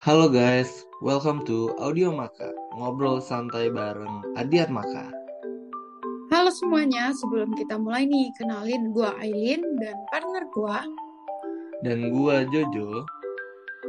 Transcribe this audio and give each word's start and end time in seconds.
Halo 0.00 0.32
guys, 0.32 0.88
welcome 1.04 1.44
to 1.44 1.76
Audio 1.76 2.08
Maka, 2.08 2.56
ngobrol 2.72 3.20
santai 3.20 3.68
bareng 3.68 4.32
Adiat 4.32 4.72
Maka. 4.72 5.12
Halo 6.32 6.48
semuanya, 6.48 7.12
sebelum 7.12 7.52
kita 7.52 7.76
mulai 7.76 8.08
nih, 8.08 8.32
kenalin 8.40 8.96
gua 8.96 9.12
Aileen 9.20 9.60
dan 9.76 9.92
partner 10.08 10.48
gua. 10.56 10.88
Dan 11.84 12.16
gua 12.16 12.48
Jojo. 12.48 13.04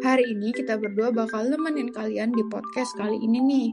Hari 0.03 0.35
ini 0.35 0.52
kita 0.52 0.75
berdua 0.84 1.16
bakal 1.16 1.47
nemenin 1.47 1.95
kalian 1.95 2.35
di 2.35 2.43
podcast 2.52 2.91
kali 2.99 3.16
ini 3.16 3.39
nih. 3.39 3.67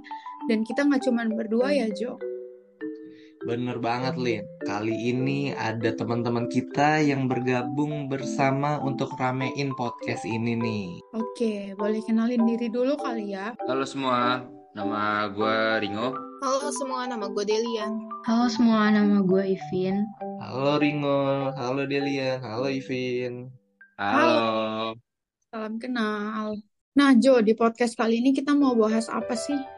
Dan 0.47 0.63
kita 0.63 0.87
nggak 0.87 1.11
cuma 1.11 1.27
berdua 1.27 1.75
ya, 1.75 1.91
Jo. 1.91 2.23
Bener 3.49 3.81
banget, 3.81 4.13
Lin. 4.21 4.45
Kali 4.61 4.93
ini 5.09 5.57
ada 5.57 5.97
teman-teman 5.97 6.53
kita 6.53 7.01
yang 7.01 7.33
bergabung 7.33 8.05
bersama 8.13 8.77
untuk 8.77 9.17
ramein 9.17 9.73
podcast 9.73 10.29
ini 10.29 10.53
nih. 10.53 11.01
Oke, 11.17 11.73
boleh 11.81 12.05
kenalin 12.05 12.45
diri 12.45 12.69
dulu 12.69 13.01
kali 13.01 13.33
ya. 13.33 13.57
Halo 13.65 13.89
semua, 13.89 14.45
nama 14.77 15.33
gue 15.33 15.81
Ringo. 15.81 16.13
Halo 16.45 16.69
semua, 16.77 17.09
nama 17.09 17.25
gue 17.33 17.45
Delian. 17.49 17.97
Halo 18.29 18.53
semua, 18.53 18.93
nama 18.93 19.25
gue 19.25 19.57
Ivin. 19.57 20.05
Halo 20.45 20.77
Ringo, 20.77 21.49
halo 21.57 21.89
Delian, 21.89 22.45
halo 22.45 22.69
Ivin. 22.69 23.49
Halo. 23.97 24.93
Salam 25.49 25.81
kenal. 25.81 26.53
Nah, 26.93 27.17
Jo, 27.17 27.41
di 27.41 27.57
podcast 27.57 27.97
kali 27.97 28.21
ini 28.21 28.37
kita 28.37 28.53
mau 28.53 28.77
bahas 28.77 29.09
apa 29.09 29.33
sih? 29.33 29.78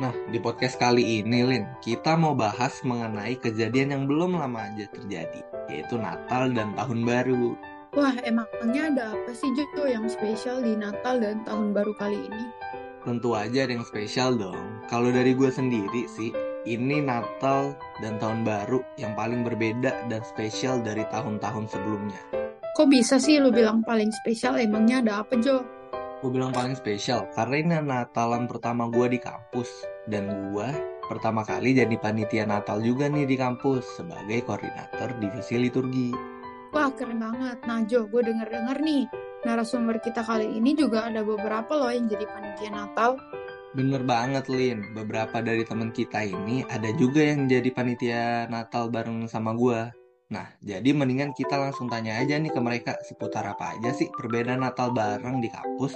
Nah, 0.00 0.16
di 0.32 0.40
podcast 0.40 0.80
kali 0.80 1.20
ini, 1.20 1.44
Lin, 1.44 1.68
kita 1.84 2.16
mau 2.16 2.32
bahas 2.32 2.80
mengenai 2.88 3.36
kejadian 3.36 3.92
yang 3.92 4.04
belum 4.08 4.32
lama 4.40 4.72
aja 4.72 4.88
terjadi, 4.96 5.44
yaitu 5.68 6.00
Natal 6.00 6.48
dan 6.56 6.72
Tahun 6.72 7.04
Baru. 7.04 7.52
Wah, 7.92 8.16
emangnya 8.24 8.88
ada 8.88 9.04
apa 9.12 9.36
sih, 9.36 9.52
Jo, 9.52 9.84
yang 9.84 10.08
spesial 10.08 10.64
di 10.64 10.72
Natal 10.72 11.20
dan 11.20 11.44
Tahun 11.44 11.76
Baru 11.76 11.92
kali 12.00 12.16
ini? 12.16 12.44
Tentu 13.04 13.36
aja 13.36 13.68
ada 13.68 13.76
yang 13.76 13.84
spesial 13.84 14.40
dong. 14.40 14.80
Kalau 14.88 15.12
dari 15.12 15.36
gue 15.36 15.52
sendiri 15.52 16.08
sih, 16.08 16.32
ini 16.64 17.04
Natal 17.04 17.76
dan 18.00 18.16
Tahun 18.16 18.40
Baru 18.40 18.80
yang 18.96 19.12
paling 19.12 19.44
berbeda 19.44 20.08
dan 20.08 20.24
spesial 20.24 20.80
dari 20.80 21.04
tahun-tahun 21.12 21.76
sebelumnya. 21.76 22.20
Kok 22.72 22.88
bisa 22.88 23.20
sih 23.20 23.36
lu 23.36 23.52
bilang 23.52 23.84
paling 23.84 24.08
spesial? 24.24 24.56
Emangnya 24.56 25.04
ada 25.04 25.12
apa, 25.20 25.36
Jo? 25.36 25.60
Gue 26.20 26.36
bilang 26.36 26.52
paling 26.52 26.76
spesial 26.76 27.32
karena 27.32 27.56
ini 27.56 27.76
Natalan 27.80 28.44
pertama 28.44 28.92
gue 28.92 29.16
di 29.16 29.16
kampus 29.16 29.88
dan 30.04 30.52
gue 30.52 30.68
pertama 31.08 31.40
kali 31.40 31.72
jadi 31.72 31.96
panitia 31.96 32.44
Natal 32.44 32.84
juga 32.84 33.08
nih 33.08 33.24
di 33.24 33.40
kampus 33.40 33.96
sebagai 33.96 34.44
koordinator 34.44 35.16
divisi 35.16 35.56
liturgi. 35.56 36.12
Wah, 36.76 36.92
keren 36.92 37.24
banget. 37.24 37.64
Nah, 37.64 37.82
Jo, 37.88 38.04
gue 38.04 38.20
denger-denger 38.20 38.78
nih, 38.84 39.08
narasumber 39.48 39.96
kita 39.98 40.20
kali 40.20 40.60
ini 40.60 40.76
juga 40.76 41.08
ada 41.08 41.24
beberapa 41.24 41.72
loh 41.72 41.88
yang 41.88 42.06
jadi 42.06 42.28
panitia 42.28 42.68
Natal. 42.68 43.16
Bener 43.72 44.04
banget, 44.04 44.44
Lin. 44.52 44.92
Beberapa 44.92 45.40
dari 45.40 45.64
temen 45.64 45.88
kita 45.88 46.20
ini 46.20 46.68
ada 46.68 46.92
juga 47.00 47.24
yang 47.24 47.48
jadi 47.48 47.70
panitia 47.72 48.44
Natal 48.52 48.92
bareng 48.92 49.24
sama 49.24 49.56
gue. 49.56 49.99
Nah, 50.30 50.46
jadi 50.62 50.94
mendingan 50.94 51.34
kita 51.34 51.58
langsung 51.58 51.90
tanya 51.90 52.14
aja 52.22 52.38
nih 52.38 52.54
ke 52.54 52.60
mereka 52.62 52.94
seputar 53.02 53.42
apa 53.50 53.74
aja 53.74 53.90
sih 53.90 54.06
perbedaan 54.14 54.62
Natal 54.62 54.94
bareng 54.94 55.42
di 55.42 55.50
kampus 55.50 55.90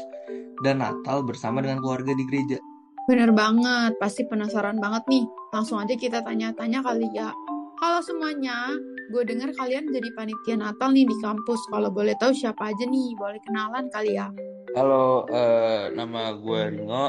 dan 0.66 0.82
Natal 0.82 1.22
bersama 1.22 1.62
dengan 1.62 1.78
keluarga 1.78 2.10
di 2.10 2.26
gereja. 2.26 2.58
Bener 3.06 3.30
banget, 3.30 3.94
pasti 4.02 4.26
penasaran 4.26 4.82
banget 4.82 5.06
nih. 5.06 5.22
Langsung 5.54 5.78
aja 5.78 5.94
kita 5.94 6.26
tanya-tanya 6.26 6.82
kali 6.82 7.06
ya. 7.14 7.30
Halo 7.78 8.02
semuanya, 8.02 8.74
gue 9.14 9.22
denger 9.22 9.54
kalian 9.54 9.86
jadi 9.94 10.08
panitia 10.18 10.58
Natal 10.58 10.90
nih 10.90 11.06
di 11.06 11.16
kampus. 11.22 11.70
Kalau 11.70 11.94
boleh 11.94 12.18
tahu 12.18 12.34
siapa 12.34 12.74
aja 12.74 12.84
nih, 12.90 13.14
boleh 13.14 13.38
kenalan 13.46 13.86
kali 13.94 14.18
ya. 14.18 14.34
Halo, 14.74 15.30
eh, 15.30 15.94
nama 15.94 16.34
gue 16.34 16.74
Ringo. 16.74 17.06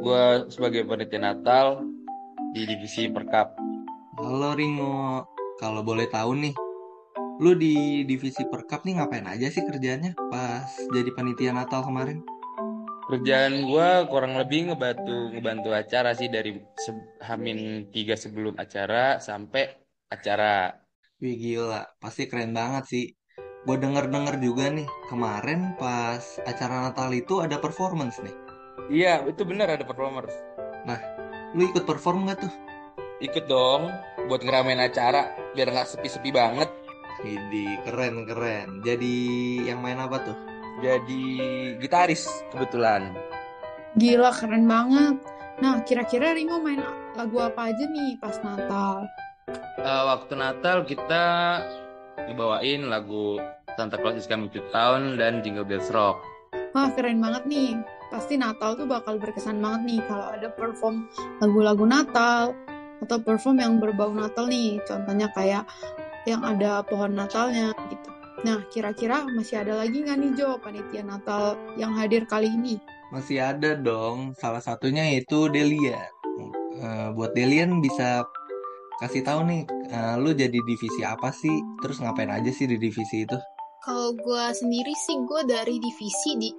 Gue 0.00 0.48
sebagai 0.48 0.88
panitia 0.88 1.20
Natal 1.20 1.84
di 2.56 2.64
divisi 2.64 3.04
Perkap. 3.12 3.52
Halo 4.16 4.56
Ringo, 4.56 5.33
kalau 5.60 5.82
boleh 5.86 6.06
tahu 6.10 6.34
nih, 6.38 6.54
lu 7.42 7.54
di 7.54 8.02
divisi 8.06 8.42
Perkap 8.46 8.82
nih 8.86 8.98
ngapain 8.98 9.26
aja 9.26 9.50
sih 9.50 9.62
kerjanya 9.62 10.14
pas 10.30 10.66
jadi 10.90 11.10
panitia 11.14 11.54
Natal 11.54 11.86
kemarin? 11.86 12.22
Kerjaan 13.04 13.68
gue 13.68 13.88
kurang 14.08 14.40
lebih 14.40 14.72
ngebantu 14.72 15.34
ngebantu 15.36 15.70
acara 15.76 16.16
sih 16.16 16.32
dari 16.32 16.56
se- 16.80 17.20
Hamin 17.20 17.92
tiga 17.92 18.16
sebelum 18.16 18.56
acara 18.56 19.20
sampai 19.20 19.68
acara. 20.08 20.72
Wih 21.20 21.36
gila, 21.36 21.84
pasti 22.00 22.26
keren 22.26 22.56
banget 22.56 22.84
sih. 22.88 23.06
Gue 23.64 23.76
denger-denger 23.80 24.40
juga 24.44 24.68
nih, 24.72 24.88
kemarin 25.08 25.76
pas 25.76 26.20
acara 26.44 26.88
Natal 26.88 27.12
itu 27.12 27.40
ada 27.40 27.56
performance 27.60 28.20
nih. 28.20 28.36
Iya, 28.92 29.24
itu 29.24 29.40
benar 29.48 29.72
ada 29.72 29.84
performers. 29.88 30.32
Lu 31.54 31.62
ikut 31.70 31.86
perform 31.86 32.26
gak 32.26 32.42
tuh? 32.42 32.52
Ikut 33.22 33.46
dong 33.46 33.86
buat 34.26 34.42
ngeramein 34.42 34.82
acara 34.82 35.30
biar 35.54 35.70
nggak 35.70 35.88
sepi-sepi 35.94 36.34
banget. 36.34 36.68
Ini 37.22 37.80
keren-keren. 37.86 38.82
Jadi 38.82 39.16
yang 39.64 39.80
main 39.80 39.96
apa 40.02 40.20
tuh? 40.20 40.36
Jadi 40.82 41.22
gitaris 41.78 42.26
kebetulan. 42.50 43.14
Gila, 43.94 44.34
keren 44.34 44.66
banget. 44.66 45.16
Nah, 45.62 45.86
kira-kira 45.86 46.34
Ringo 46.34 46.58
main 46.58 46.82
lagu 47.14 47.38
apa 47.38 47.70
aja 47.70 47.86
nih 47.86 48.18
pas 48.18 48.34
Natal? 48.42 49.06
Eh, 49.78 50.04
waktu 50.10 50.34
Natal 50.34 50.82
kita 50.82 51.24
ngebawain 52.26 52.90
lagu 52.90 53.38
Santa 53.78 53.94
Claus 54.02 54.18
is 54.18 54.26
Coming 54.26 54.50
to 54.50 54.58
Town 54.74 55.14
dan 55.14 55.46
Jingle 55.46 55.62
Bells 55.62 55.94
Rock. 55.94 56.18
Wah, 56.74 56.90
keren 56.90 57.22
banget 57.22 57.46
nih. 57.46 57.78
Pasti 58.10 58.34
Natal 58.34 58.74
tuh 58.74 58.86
bakal 58.90 59.22
berkesan 59.22 59.62
banget 59.62 59.82
nih 59.86 60.00
kalau 60.10 60.26
ada 60.30 60.50
perform 60.50 61.06
lagu-lagu 61.38 61.86
Natal 61.86 62.54
atau 63.04 63.20
perform 63.20 63.60
yang 63.60 63.74
berbau 63.78 64.10
Natal 64.10 64.48
nih. 64.48 64.80
Contohnya 64.88 65.28
kayak 65.36 65.68
yang 66.24 66.40
ada 66.40 66.80
pohon 66.84 67.12
Natalnya 67.12 67.76
gitu. 67.92 68.08
Nah, 68.44 68.60
kira-kira 68.68 69.24
masih 69.24 69.64
ada 69.64 69.80
lagi 69.80 70.04
nggak 70.04 70.18
nih 70.20 70.30
Jo 70.36 70.60
panitia 70.60 71.00
Natal 71.00 71.56
yang 71.80 71.96
hadir 71.96 72.28
kali 72.28 72.52
ini? 72.52 72.76
Masih 73.08 73.40
ada 73.40 73.76
dong. 73.76 74.36
Salah 74.36 74.60
satunya 74.60 75.04
yaitu 75.08 75.48
Delian. 75.48 76.12
Eh, 76.74 77.08
buat 77.14 77.32
Delian 77.32 77.78
bisa 77.78 78.26
kasih 78.98 79.22
tahu 79.24 79.46
nih, 79.46 79.62
eh, 79.88 80.14
lu 80.20 80.34
jadi 80.34 80.58
divisi 80.60 81.00
apa 81.06 81.30
sih? 81.30 81.54
Terus 81.80 82.02
ngapain 82.02 82.28
aja 82.28 82.50
sih 82.50 82.68
di 82.68 82.76
divisi 82.76 83.24
itu? 83.24 83.38
Kalau 83.84 84.16
gue 84.16 84.44
sendiri 84.52 84.92
sih 84.96 85.16
gue 85.24 85.40
dari 85.44 85.76
divisi 85.76 86.30
di 86.40 86.50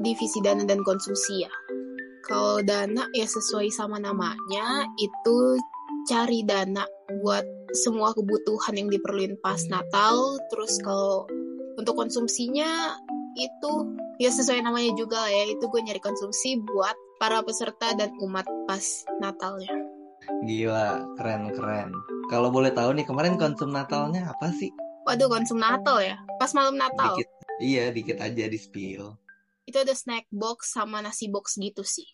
divisi 0.00 0.40
dana 0.40 0.64
dan 0.64 0.80
konsumsi 0.80 1.44
ya. 1.44 1.52
Kalau 2.24 2.64
dana 2.64 3.04
ya 3.12 3.28
sesuai 3.28 3.68
sama 3.68 4.00
namanya 4.00 4.88
itu 4.96 5.36
cari 6.08 6.44
dana 6.44 6.84
buat 7.20 7.44
semua 7.74 8.14
kebutuhan 8.14 8.78
yang 8.78 8.88
diperluin 8.92 9.40
pas 9.42 9.60
Natal. 9.72 10.38
Terus 10.52 10.78
kalau 10.84 11.26
untuk 11.74 11.98
konsumsinya 11.98 12.96
itu 13.34 13.72
ya 14.22 14.30
sesuai 14.30 14.62
namanya 14.62 14.94
juga 14.94 15.26
ya. 15.26 15.48
Itu 15.50 15.66
gue 15.72 15.80
nyari 15.82 15.98
konsumsi 15.98 16.60
buat 16.62 16.94
para 17.18 17.42
peserta 17.42 17.96
dan 17.98 18.14
umat 18.22 18.46
pas 18.68 18.84
Natalnya. 19.18 19.72
Gila, 20.44 21.04
keren-keren. 21.20 21.92
Kalau 22.32 22.48
boleh 22.48 22.72
tahu 22.72 22.96
nih, 22.96 23.04
kemarin 23.04 23.36
konsum 23.36 23.68
Natalnya 23.68 24.32
apa 24.32 24.48
sih? 24.56 24.72
Waduh 25.04 25.28
konsum 25.28 25.60
Natal 25.60 26.00
ya. 26.00 26.16
Pas 26.40 26.52
malam 26.56 26.80
Natal. 26.80 27.12
Dikit. 27.16 27.28
Iya, 27.60 27.84
dikit 27.92 28.18
aja 28.18 28.44
di 28.48 28.58
spill. 28.58 29.14
itu 29.64 29.80
ada 29.80 29.96
snack 29.96 30.28
box 30.28 30.76
sama 30.76 31.00
nasi 31.00 31.32
box 31.32 31.56
gitu 31.56 31.80
sih. 31.80 32.04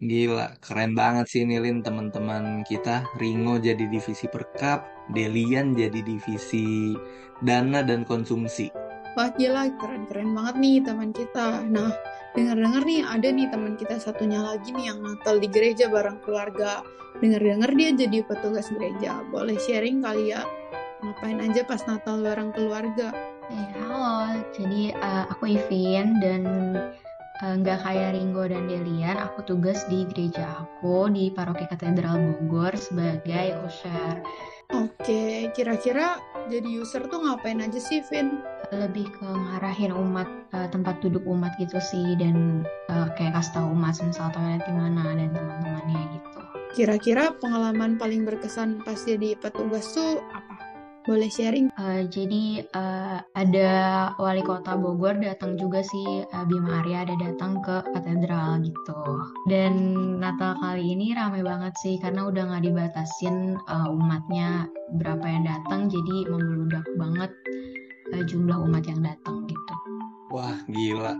Gila, 0.00 0.56
keren 0.64 0.96
banget 0.96 1.28
sih 1.28 1.44
Nilin 1.44 1.84
teman-teman 1.84 2.64
kita. 2.64 3.04
Ringo 3.20 3.60
jadi 3.60 3.84
divisi 3.84 4.24
perkap, 4.32 4.88
Delian 5.12 5.76
jadi 5.76 6.00
divisi 6.00 6.96
dana 7.44 7.84
dan 7.84 8.08
konsumsi. 8.08 8.72
Wah 9.12 9.28
gila, 9.36 9.68
keren-keren 9.76 10.32
banget 10.32 10.56
nih 10.56 10.76
teman 10.80 11.12
kita. 11.12 11.60
Nah, 11.68 11.92
dengar-dengar 12.32 12.80
nih 12.88 13.04
ada 13.04 13.28
nih 13.28 13.52
teman 13.52 13.76
kita 13.76 14.00
satunya 14.00 14.40
lagi 14.40 14.72
nih 14.72 14.88
yang 14.88 15.04
Natal 15.04 15.36
di 15.36 15.52
gereja 15.52 15.92
bareng 15.92 16.24
keluarga. 16.24 16.80
Dengar-dengar 17.20 17.68
dia 17.76 17.92
jadi 17.92 18.24
petugas 18.24 18.72
gereja. 18.72 19.20
Boleh 19.28 19.60
sharing 19.60 20.00
kali 20.00 20.32
ya? 20.32 20.48
Ngapain 21.04 21.44
aja 21.44 21.60
pas 21.68 21.84
Natal 21.84 22.24
bareng 22.24 22.56
keluarga? 22.56 23.12
Eh, 23.52 23.68
halo, 23.76 24.32
jadi 24.56 24.96
eh, 24.96 25.24
aku 25.28 25.60
Ivin 25.60 26.24
dan 26.24 26.48
nggak 27.40 27.80
kayak 27.80 28.12
Ringo 28.12 28.44
dan 28.44 28.68
Delian, 28.68 29.16
aku 29.16 29.40
tugas 29.48 29.88
di 29.88 30.04
gereja 30.12 30.60
aku 30.60 31.08
di 31.08 31.32
Paroki 31.32 31.64
Katedral 31.64 32.20
Bogor 32.20 32.76
sebagai 32.76 33.56
usher. 33.64 34.20
Oke, 34.70 35.50
kira-kira 35.56 36.20
jadi 36.46 36.68
user 36.68 37.08
tuh 37.10 37.24
ngapain 37.24 37.58
aja 37.58 37.80
sih, 37.80 38.04
Vin? 38.12 38.44
Lebih 38.70 39.08
ke 39.18 39.26
ngarahin 39.26 39.90
umat 39.90 40.28
eh, 40.52 40.68
tempat 40.70 41.02
duduk 41.02 41.24
umat 41.26 41.56
gitu 41.58 41.80
sih 41.80 42.14
dan 42.20 42.62
eh, 42.92 43.08
kayak 43.18 43.34
kasih 43.34 43.56
tahu 43.56 43.66
umat 43.74 43.98
misal 44.04 44.30
toilet 44.30 44.62
di 44.68 44.74
mana 44.76 45.16
dan 45.16 45.32
teman-temannya 45.34 46.00
gitu. 46.14 46.38
Kira-kira 46.70 47.34
pengalaman 47.42 47.98
paling 47.98 48.22
berkesan 48.22 48.84
pas 48.86 49.00
jadi 49.00 49.34
petugas 49.40 49.90
tuh 49.90 50.22
apa? 50.30 50.49
Boleh 51.08 51.32
sharing? 51.32 51.72
Uh, 51.80 52.04
jadi 52.12 52.68
uh, 52.76 53.24
ada 53.32 53.70
wali 54.20 54.44
kota 54.44 54.76
Bogor 54.76 55.16
datang 55.16 55.56
juga 55.56 55.80
sih 55.80 56.28
uh, 56.28 56.44
Bima 56.44 56.84
Arya 56.84 57.08
ada 57.08 57.16
datang 57.16 57.64
ke 57.64 57.80
katedral 57.96 58.60
gitu. 58.60 59.00
Dan 59.48 59.74
Natal 60.20 60.60
kali 60.60 60.92
ini 60.92 61.16
ramai 61.16 61.40
banget 61.40 61.72
sih 61.80 61.96
karena 61.96 62.28
udah 62.28 62.52
nggak 62.52 62.64
dibatasin 62.68 63.56
uh, 63.64 63.88
umatnya 63.88 64.68
berapa 65.00 65.24
yang 65.24 65.48
datang 65.48 65.88
jadi 65.88 66.28
membludak 66.28 66.84
banget 67.00 67.32
uh, 68.12 68.22
jumlah 68.28 68.60
umat 68.68 68.84
yang 68.84 69.00
datang 69.00 69.48
gitu. 69.48 69.74
Wah 70.30 70.60
gila, 70.68 71.16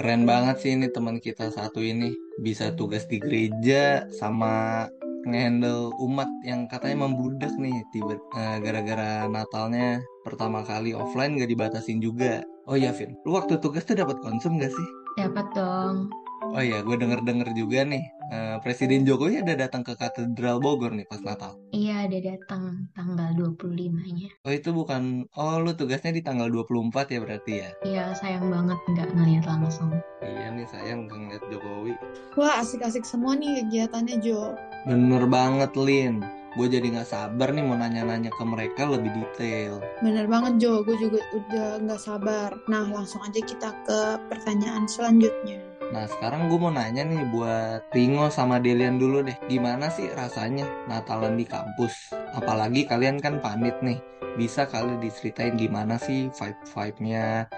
keren 0.00 0.24
banget 0.24 0.56
sih 0.64 0.72
ini 0.72 0.88
teman 0.88 1.20
kita 1.20 1.52
satu 1.52 1.84
ini 1.84 2.16
bisa 2.40 2.72
tugas 2.72 3.04
di 3.06 3.20
gereja 3.20 4.08
sama 4.08 4.88
ngehandle 5.26 5.90
umat 5.98 6.30
yang 6.46 6.70
katanya 6.70 7.04
membludak 7.04 7.52
nih 7.58 7.82
tiba 7.90 8.14
uh, 8.14 8.56
gara-gara 8.62 9.26
Natalnya 9.26 10.00
pertama 10.22 10.62
kali 10.62 10.94
offline 10.94 11.36
gak 11.36 11.50
dibatasin 11.50 11.98
juga. 11.98 12.46
Oh 12.66 12.74
iya 12.78 12.94
Vin, 12.94 13.14
lu 13.26 13.34
waktu 13.34 13.58
tugas 13.58 13.86
tuh 13.86 13.98
dapat 13.98 14.18
konsum 14.22 14.58
gak 14.58 14.70
sih? 14.70 14.88
Dapat 15.18 15.46
dong. 15.54 16.10
Oh 16.54 16.62
iya, 16.62 16.78
gue 16.84 16.94
denger-denger 16.94 17.58
juga 17.58 17.82
nih, 17.82 18.04
uh, 18.30 18.56
Presiden 18.62 19.02
Jokowi 19.02 19.42
ada 19.42 19.58
datang 19.58 19.82
ke 19.82 19.98
Katedral 19.98 20.62
Bogor 20.62 20.94
nih 20.94 21.02
pas 21.10 21.18
Natal. 21.18 21.58
Iya, 21.74 22.06
ada 22.06 22.18
datang 22.22 22.86
tanggal 22.94 23.34
25-nya. 23.34 24.30
Oh 24.46 24.52
itu 24.54 24.70
bukan, 24.70 25.26
oh 25.34 25.58
lu 25.58 25.74
tugasnya 25.74 26.14
di 26.14 26.22
tanggal 26.22 26.46
24 26.46 27.10
ya 27.10 27.18
berarti 27.18 27.52
ya? 27.58 27.70
Iya, 27.82 28.04
sayang 28.14 28.46
banget 28.52 28.78
nggak 28.94 29.08
ngeliat 29.16 29.44
langsung. 29.50 29.90
Iya 30.22 30.46
nih, 30.54 30.66
sayang 30.70 31.10
nggak 31.10 31.18
ngeliat 31.18 31.44
Jokowi. 31.50 31.92
Wah, 32.38 32.62
asik-asik 32.62 33.02
semua 33.02 33.34
nih 33.34 33.66
kegiatannya 33.66 34.16
Jo. 34.22 34.54
Bener 34.86 35.26
banget, 35.26 35.74
Lin. 35.74 36.22
Gue 36.56 36.72
jadi 36.72 36.88
nggak 36.88 37.12
sabar 37.12 37.52
nih 37.52 37.60
mau 37.68 37.76
nanya-nanya 37.76 38.32
ke 38.32 38.44
mereka 38.48 38.88
lebih 38.88 39.12
detail. 39.12 39.76
Bener 40.00 40.24
banget 40.24 40.56
Jo, 40.56 40.80
gue 40.80 40.96
juga 40.96 41.20
udah 41.36 41.84
nggak 41.84 42.00
sabar. 42.00 42.56
Nah, 42.64 42.88
langsung 42.88 43.20
aja 43.20 43.44
kita 43.44 43.76
ke 43.84 44.00
pertanyaan 44.32 44.88
selanjutnya. 44.88 45.60
Nah 45.94 46.10
sekarang 46.10 46.50
gue 46.50 46.58
mau 46.58 46.74
nanya 46.74 47.06
nih 47.06 47.22
buat 47.30 47.94
Ringo 47.94 48.26
sama 48.26 48.58
Delian 48.58 48.98
dulu 48.98 49.22
deh. 49.22 49.38
Gimana 49.46 49.86
sih 49.86 50.10
rasanya 50.10 50.66
Natalan 50.90 51.38
di 51.38 51.46
kampus? 51.46 52.10
Apalagi 52.34 52.90
kalian 52.90 53.22
kan 53.22 53.38
panit 53.38 53.78
nih. 53.86 54.02
Bisa 54.34 54.66
kali 54.66 54.98
diceritain 54.98 55.54
gimana 55.54 55.96
sih 55.96 56.28
vibe-vibe-nya 56.34 57.48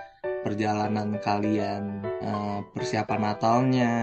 perjalanan 0.43 1.19
kalian 1.23 2.03
uh, 2.23 2.61
persiapan 2.75 3.21
Natalnya. 3.21 3.95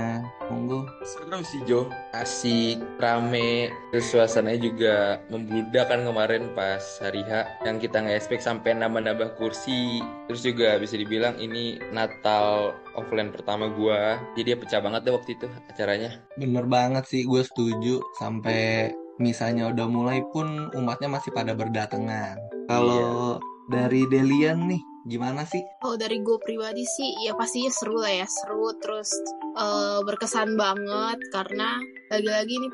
Monggo. 0.46 0.86
Seru 1.02 1.42
sih 1.42 1.62
Jo. 1.66 1.90
Asik 2.14 2.82
rame. 3.02 3.74
Terus 3.90 4.06
suasananya 4.14 4.62
juga 4.62 4.96
membludak 5.34 5.90
kan 5.90 6.06
kemarin 6.06 6.54
pas 6.54 6.82
hari 7.02 7.26
H 7.26 7.50
yang 7.66 7.82
kita 7.82 8.02
nggak 8.04 8.18
expect 8.18 8.46
sampai 8.46 8.78
nambah-nambah 8.78 9.38
kursi. 9.42 10.04
Terus 10.30 10.42
juga 10.46 10.78
bisa 10.78 10.96
dibilang 10.96 11.38
ini 11.42 11.82
Natal 11.90 12.78
offline 12.94 13.34
pertama 13.34 13.72
gua. 13.74 14.22
Jadi 14.38 14.54
ya 14.54 14.58
pecah 14.58 14.82
banget 14.82 15.02
deh 15.10 15.14
waktu 15.16 15.34
itu 15.34 15.46
acaranya. 15.74 16.22
Bener 16.38 16.66
banget 16.70 17.10
sih 17.10 17.26
gue 17.26 17.42
setuju. 17.42 18.00
Sampai 18.22 18.94
misalnya 19.18 19.72
udah 19.72 19.88
mulai 19.88 20.20
pun 20.30 20.70
umatnya 20.76 21.10
masih 21.10 21.32
pada 21.34 21.56
berdatangan. 21.56 22.38
Kalau 22.70 23.40
iya. 23.40 23.72
dari 23.72 24.02
Delian 24.10 24.70
nih 24.70 24.95
gimana 25.06 25.46
sih? 25.46 25.62
Oh 25.86 25.96
dari 25.96 26.20
gue 26.20 26.38
pribadi 26.42 26.82
sih 26.82 27.30
ya 27.30 27.38
pastinya 27.38 27.70
seru 27.70 28.02
lah 28.02 28.10
ya 28.10 28.28
seru 28.28 28.74
terus 28.82 29.14
uh, 29.54 30.02
berkesan 30.02 30.58
banget 30.58 31.22
karena 31.30 31.78
lagi-lagi 32.10 32.54
ini 32.58 32.68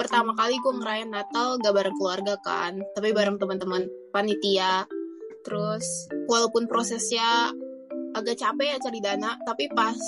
pertama 0.00 0.34
kali 0.34 0.56
gue 0.58 0.72
ngerayain 0.80 1.12
Natal 1.12 1.60
gak 1.60 1.74
bareng 1.76 1.96
keluarga 2.00 2.34
kan 2.42 2.80
tapi 2.96 3.14
bareng 3.14 3.38
teman-teman 3.38 3.86
panitia 4.10 4.88
terus 5.44 6.08
walaupun 6.26 6.66
prosesnya 6.66 7.52
agak 8.16 8.40
capek 8.40 8.74
ya 8.74 8.76
cari 8.80 9.00
dana 9.04 9.36
tapi 9.44 9.68
pas 9.70 10.00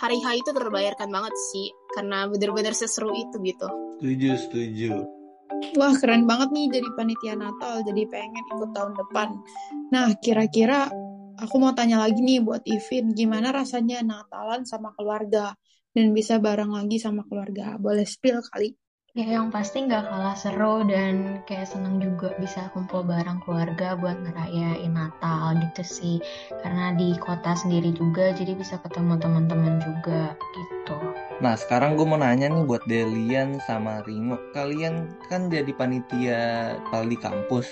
hari 0.00 0.18
H 0.18 0.26
itu 0.40 0.50
terbayarkan 0.50 1.08
banget 1.12 1.34
sih 1.52 1.70
karena 1.94 2.26
bener-bener 2.26 2.74
seseru 2.74 3.14
itu 3.14 3.36
gitu. 3.42 3.68
Setuju 3.98 4.30
setuju. 4.36 4.92
Wah 5.74 5.94
keren 5.96 6.28
banget 6.28 6.48
nih 6.52 6.66
jadi 6.68 6.88
panitia 6.92 7.34
Natal, 7.34 7.80
jadi 7.82 8.02
pengen 8.12 8.44
ikut 8.52 8.70
tahun 8.76 8.92
depan. 9.00 9.28
Nah 9.88 10.12
kira-kira 10.20 10.92
aku 11.40 11.54
mau 11.58 11.72
tanya 11.72 12.04
lagi 12.04 12.20
nih 12.20 12.44
buat 12.44 12.62
Ivin, 12.68 13.16
gimana 13.16 13.50
rasanya 13.50 14.04
Natalan 14.04 14.68
sama 14.68 14.92
keluarga 14.94 15.56
dan 15.96 16.12
bisa 16.12 16.38
bareng 16.38 16.70
lagi 16.74 17.00
sama 17.00 17.24
keluarga? 17.26 17.80
Boleh 17.80 18.06
spill 18.06 18.44
kali? 18.52 18.76
Ya 19.14 19.38
yang 19.38 19.54
pasti 19.54 19.78
nggak 19.86 20.10
kalah 20.10 20.34
seru 20.34 20.82
dan 20.90 21.46
kayak 21.46 21.70
seneng 21.70 22.02
juga 22.02 22.34
bisa 22.34 22.66
kumpul 22.74 23.06
bareng 23.06 23.38
keluarga 23.46 23.94
buat 23.94 24.18
ngerayain 24.18 24.90
Natal 24.90 25.54
gitu 25.62 25.82
sih. 25.86 26.16
Karena 26.50 26.90
di 26.98 27.14
kota 27.22 27.54
sendiri 27.54 27.94
juga 27.94 28.34
jadi 28.34 28.58
bisa 28.58 28.82
ketemu 28.82 29.14
teman-teman 29.22 29.78
juga 29.78 30.34
gitu. 30.34 30.98
Nah 31.42 31.58
sekarang 31.58 31.98
gue 31.98 32.06
mau 32.06 32.20
nanya 32.20 32.46
nih 32.46 32.62
buat 32.62 32.86
Delian 32.86 33.58
sama 33.66 34.06
Ringo. 34.06 34.38
Kalian 34.54 35.10
kan 35.26 35.50
jadi 35.50 35.70
panitia 35.74 36.42
kalau 36.94 37.06
di 37.10 37.18
kampus. 37.18 37.66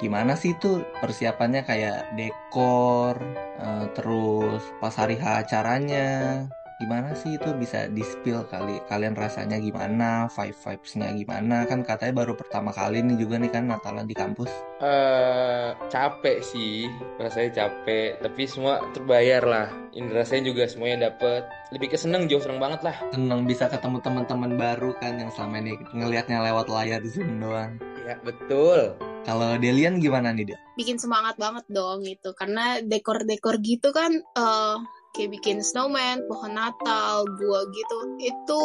Gimana 0.00 0.34
sih 0.34 0.56
itu 0.56 0.80
persiapannya 1.04 1.62
kayak 1.68 2.16
dekor, 2.18 3.14
uh, 3.60 3.86
terus 3.94 4.64
pas 4.82 4.90
hari 4.96 5.20
acaranya, 5.20 6.44
gimana 6.82 7.14
sih 7.14 7.38
itu 7.38 7.50
bisa 7.54 7.86
di 7.86 8.02
spill 8.02 8.42
kali? 8.50 8.82
Kalian 8.90 9.14
rasanya 9.14 9.62
gimana? 9.62 10.26
Vibe 10.26 10.58
vibesnya 10.58 11.08
gimana? 11.14 11.62
Kan 11.70 11.86
katanya 11.86 12.24
baru 12.24 12.34
pertama 12.34 12.74
kali 12.74 13.02
nih 13.02 13.16
juga 13.18 13.38
nih 13.38 13.50
kan 13.54 13.70
Natalan 13.70 14.06
di 14.10 14.16
kampus. 14.16 14.50
Uh, 14.82 15.72
capek 15.88 16.42
sih. 16.42 16.90
Rasanya 17.22 17.64
capek. 17.64 18.18
Tapi 18.18 18.42
semua 18.50 18.82
terbayar 18.90 19.42
lah. 19.46 19.68
Ini 19.94 20.10
rasanya 20.10 20.50
juga 20.50 20.66
semuanya 20.66 21.10
dapet. 21.10 21.46
Lebih 21.70 21.94
ke 21.94 21.98
seneng 21.98 22.26
jauh 22.26 22.42
seneng 22.42 22.58
banget 22.58 22.82
lah. 22.82 22.96
Seneng 23.14 23.46
bisa 23.46 23.70
ketemu 23.70 24.02
teman-teman 24.02 24.58
baru 24.58 24.90
kan 24.98 25.18
yang 25.18 25.30
selama 25.30 25.62
ini 25.62 25.78
ngelihatnya 25.94 26.42
lewat 26.42 26.66
layar 26.66 27.02
zoom 27.06 27.38
doang. 27.38 27.78
Ya 28.02 28.18
betul. 28.26 28.98
Kalau 29.24 29.56
Delian 29.56 30.02
gimana 30.04 30.36
nih 30.36 30.52
dia? 30.52 30.58
Bikin 30.76 31.00
semangat 31.00 31.40
banget 31.40 31.64
dong 31.72 32.04
gitu. 32.04 32.36
Karena 32.36 32.82
dekor-dekor 32.84 33.56
gitu 33.64 33.94
kan 33.96 34.12
uh, 34.36 34.76
kayak 35.14 35.30
bikin 35.40 35.62
snowman, 35.62 36.20
pohon 36.26 36.58
Natal, 36.58 37.24
gua 37.38 37.60
gitu. 37.70 37.98
Itu 38.20 38.62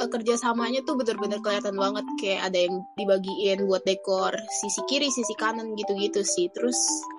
uh, 0.00 0.08
kerjasamanya 0.08 0.82
tuh 0.88 0.96
bener-bener 0.96 1.38
kelihatan 1.44 1.76
banget 1.76 2.04
kayak 2.18 2.50
ada 2.50 2.58
yang 2.66 2.80
dibagiin 2.96 3.68
buat 3.68 3.84
dekor 3.84 4.32
sisi 4.64 4.80
kiri, 4.88 5.12
sisi 5.12 5.36
kanan 5.36 5.76
gitu-gitu 5.76 6.24
sih. 6.24 6.48
Terus 6.56 6.76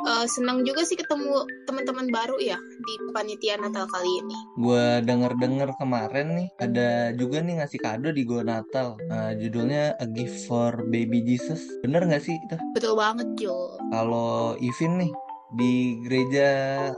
uh, 0.10 0.25
senang 0.25 0.65
juga 0.65 0.84
sih 0.84 0.98
ketemu 0.98 1.46
teman-teman 1.70 2.10
baru 2.10 2.38
ya 2.42 2.58
di 2.58 2.94
panitia 3.13 3.62
Natal 3.62 3.86
kali 3.88 4.10
ini. 4.25 4.38
Gua 4.58 5.00
denger-denger 5.06 5.70
kemarin 5.77 6.27
nih 6.34 6.48
ada 6.60 6.89
juga 7.13 7.39
nih 7.46 7.62
ngasih 7.62 7.80
kado 7.80 8.10
di 8.10 8.25
gua 8.25 8.42
Natal. 8.42 8.98
Uh, 9.08 9.32
judulnya 9.38 9.94
A 10.01 10.06
Gift 10.10 10.50
for 10.50 10.74
Baby 10.89 11.22
Jesus. 11.22 11.62
Bener 11.86 12.03
nggak 12.03 12.24
sih 12.25 12.36
itu? 12.36 12.56
Betul 12.74 12.98
banget 12.98 13.30
Jo. 13.38 13.77
Kalau 13.94 14.58
Ivin 14.58 14.98
nih 14.98 15.13
di 15.53 16.01
gereja 16.01 16.50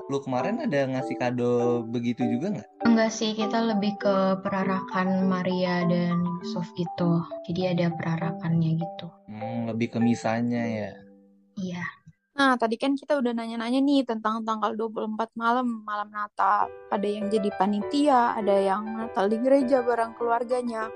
lu 0.07 0.23
kemarin 0.23 0.63
ada 0.63 0.87
ngasih 0.87 1.15
kado 1.19 1.83
begitu 1.87 2.23
juga 2.23 2.59
nggak? 2.59 2.69
Enggak 2.87 3.11
sih, 3.11 3.35
kita 3.35 3.59
lebih 3.59 3.99
ke 3.99 4.39
perarakan 4.39 5.27
Maria 5.27 5.83
dan 5.83 6.23
Yusuf 6.39 6.65
gitu. 6.79 7.23
Jadi 7.51 7.61
ada 7.75 7.91
perarakannya 7.91 8.71
gitu. 8.79 9.07
Hmm, 9.27 9.67
lebih 9.67 9.95
ke 9.95 9.99
misanya 9.99 10.63
ya? 10.63 10.91
Iya. 11.59 11.85
Nah, 12.35 12.59
tadi 12.59 12.75
kan 12.75 12.99
kita 12.99 13.15
udah 13.15 13.31
nanya-nanya 13.31 13.79
nih 13.79 14.03
tentang 14.03 14.43
tanggal 14.43 14.75
24 14.75 15.31
malam, 15.39 15.87
malam 15.87 16.11
Natal. 16.11 16.67
Ada 16.91 17.07
yang 17.07 17.31
jadi 17.31 17.47
panitia, 17.55 18.35
ada 18.35 18.55
yang 18.59 18.83
Natal 18.91 19.31
di 19.31 19.39
gereja 19.39 19.79
bareng 19.79 20.19
keluarganya. 20.19 20.91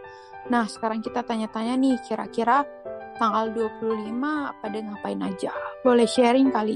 Nah, 0.52 0.68
sekarang 0.68 1.00
kita 1.00 1.24
tanya-tanya 1.24 1.80
nih, 1.80 1.96
kira-kira 2.04 2.68
tanggal 3.16 3.56
25 3.56 4.52
pada 4.60 4.78
ngapain 4.84 5.20
aja? 5.24 5.52
Boleh 5.80 6.08
sharing 6.08 6.52
kali? 6.52 6.76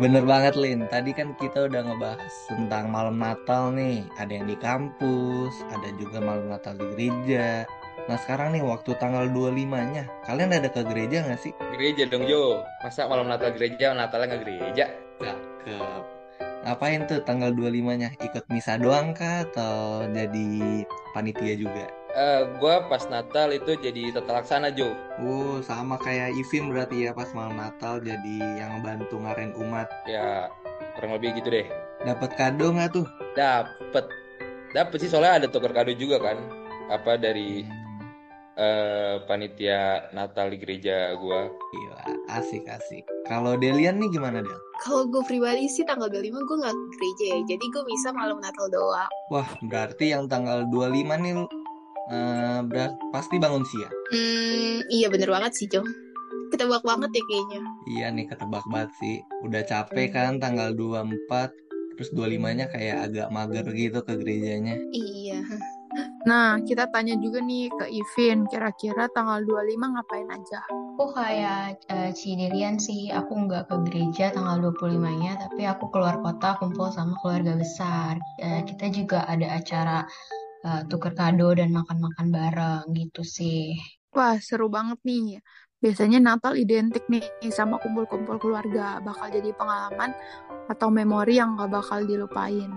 Bener 0.00 0.24
banget 0.24 0.54
Lin, 0.56 0.88
tadi 0.88 1.12
kan 1.12 1.36
kita 1.36 1.68
udah 1.68 1.80
ngebahas 1.84 2.34
tentang 2.48 2.88
malam 2.88 3.20
Natal 3.20 3.74
nih 3.74 4.06
Ada 4.16 4.32
yang 4.40 4.46
di 4.48 4.56
kampus, 4.56 5.54
ada 5.70 5.88
juga 6.00 6.18
malam 6.24 6.48
Natal 6.48 6.78
di 6.78 6.86
gereja 6.96 7.68
Nah 8.04 8.20
sekarang 8.20 8.52
nih 8.52 8.60
waktu 8.60 8.92
tanggal 9.00 9.24
25-nya, 9.32 10.04
kalian 10.28 10.52
ada 10.52 10.68
ke 10.68 10.84
gereja 10.84 11.24
gak 11.24 11.40
sih? 11.40 11.56
Gereja 11.72 12.04
dong 12.04 12.28
Jo, 12.28 12.60
masa 12.84 13.08
malam 13.08 13.32
Natal 13.32 13.56
gereja, 13.56 13.96
Natalnya 13.96 14.36
nggak 14.36 14.42
gereja? 14.44 14.84
Cakep 15.16 16.04
Ngapain 16.64 17.04
tuh 17.04 17.20
tanggal 17.24 17.52
25-nya? 17.52 18.16
Ikut 18.24 18.44
misa 18.48 18.80
doang 18.80 19.12
kah? 19.12 19.44
Atau 19.44 20.04
jadi 20.12 20.84
panitia 21.12 21.54
juga? 21.60 22.03
Uh, 22.14 22.22
eh, 22.22 22.42
gue 22.58 22.74
pas 22.86 23.02
Natal 23.10 23.50
itu 23.50 23.74
jadi 23.78 24.14
tata 24.14 24.40
laksana 24.40 24.70
Jo. 24.72 24.94
Oh 25.20 25.58
sama 25.60 25.98
kayak 26.00 26.34
Ivin 26.38 26.70
berarti 26.70 27.06
ya 27.06 27.12
pas 27.12 27.28
malam 27.34 27.58
Natal 27.58 28.00
jadi 28.00 28.36
yang 28.58 28.80
ngebantu 28.80 29.18
ngaren 29.20 29.52
umat. 29.58 29.90
Ya 30.06 30.48
kurang 30.96 31.18
lebih 31.18 31.36
gitu 31.42 31.50
deh. 31.50 31.66
Dapat 32.06 32.30
kado 32.38 32.70
nggak 32.70 32.90
tuh? 32.94 33.06
Dapet, 33.34 34.06
dapet 34.72 34.96
sih 35.02 35.10
soalnya 35.10 35.44
ada 35.44 35.46
tuker 35.50 35.74
kado 35.74 35.92
juga 35.94 36.22
kan. 36.22 36.38
Apa 36.92 37.18
dari 37.18 37.66
eh, 38.54 39.14
panitia 39.26 40.10
Natal 40.14 40.54
di 40.54 40.58
gereja 40.62 41.14
gua. 41.18 41.50
Gila, 41.50 42.04
asik 42.38 42.66
asik. 42.70 43.02
Kalau 43.26 43.58
Delian 43.58 43.98
nih 43.98 44.10
gimana 44.14 44.44
Del? 44.44 44.60
Kalau 44.84 45.08
gue 45.08 45.22
pribadi 45.24 45.64
sih 45.70 45.86
tanggal 45.88 46.12
25 46.12 46.44
gue 46.44 46.56
nggak 46.60 46.74
ke 46.76 46.86
gereja 46.98 47.24
ya. 47.24 47.38
Jadi 47.56 47.64
gue 47.72 47.84
bisa 47.88 48.08
malam 48.12 48.38
Natal 48.42 48.66
doang. 48.68 49.10
Wah, 49.32 49.48
berarti 49.64 50.12
yang 50.12 50.28
tanggal 50.28 50.68
25 50.68 51.24
nih 51.24 51.32
eh, 52.10 52.60
berat, 52.66 52.92
pasti 53.12 53.36
bangun 53.40 53.64
siang. 53.64 53.94
Hmm, 54.12 54.78
iya 54.92 55.06
bener 55.08 55.28
banget 55.30 55.52
sih, 55.56 55.66
Jo. 55.70 55.84
Ketebak 56.52 56.84
banget 56.84 57.10
ya 57.10 57.22
kayaknya. 57.26 57.60
Iya 57.88 58.06
nih 58.14 58.26
ketebak 58.30 58.64
banget 58.70 58.90
sih. 59.00 59.16
Udah 59.42 59.62
capek 59.64 60.12
kan 60.12 60.38
tanggal 60.38 60.70
24 60.76 61.50
terus 61.94 62.10
25-nya 62.10 62.66
kayak 62.74 63.10
agak 63.10 63.28
mager 63.30 63.66
gitu 63.70 64.02
ke 64.02 64.12
gerejanya. 64.18 64.74
Iya. 64.90 65.46
Nah, 66.26 66.58
kita 66.66 66.90
tanya 66.90 67.14
juga 67.22 67.38
nih 67.38 67.70
ke 67.70 67.86
Ivin, 67.86 68.50
kira-kira 68.50 69.06
tanggal 69.14 69.46
25 69.46 69.94
ngapain 69.94 70.26
aja? 70.26 70.60
Aku 70.98 71.14
kayak 71.14 71.78
Ci 72.18 72.34
Delian 72.34 72.82
sih, 72.82 73.14
aku 73.14 73.46
nggak 73.46 73.70
ke 73.70 73.76
gereja 73.90 74.34
tanggal 74.34 74.74
25-nya, 74.74 75.38
tapi 75.38 75.62
aku 75.70 75.90
keluar 75.94 76.18
kota 76.18 76.58
kumpul 76.58 76.90
sama 76.90 77.14
keluarga 77.22 77.54
besar. 77.54 78.18
Eh, 78.42 78.66
kita 78.66 78.90
juga 78.90 79.22
ada 79.30 79.54
acara 79.54 80.02
eh, 80.64 80.82
tuker 80.88 81.12
kado 81.12 81.52
dan 81.52 81.70
makan-makan 81.70 82.26
bareng 82.32 82.86
gitu 82.96 83.22
sih. 83.22 83.76
Wah, 84.16 84.40
seru 84.40 84.72
banget 84.72 84.98
nih. 85.04 85.44
Biasanya 85.84 86.16
Natal 86.16 86.56
identik 86.56 87.04
nih 87.12 87.20
sama 87.52 87.76
kumpul-kumpul 87.76 88.40
keluarga, 88.40 89.04
bakal 89.04 89.28
jadi 89.28 89.52
pengalaman 89.52 90.16
atau 90.72 90.88
memori 90.88 91.36
yang 91.36 91.60
gak 91.60 91.76
bakal 91.76 92.00
dilupain. 92.08 92.72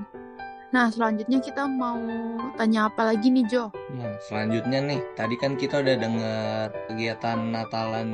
Nah, 0.76 0.92
selanjutnya 0.92 1.40
kita 1.40 1.64
mau 1.64 1.96
tanya 2.60 2.92
apa 2.92 3.08
lagi 3.08 3.32
nih, 3.32 3.48
Jo? 3.48 3.72
Nah, 3.96 4.20
selanjutnya 4.28 4.84
nih, 4.84 5.00
tadi 5.16 5.40
kan 5.40 5.56
kita 5.56 5.80
udah 5.80 5.96
denger 5.96 6.68
kegiatan 6.92 7.40
Natalan 7.56 8.10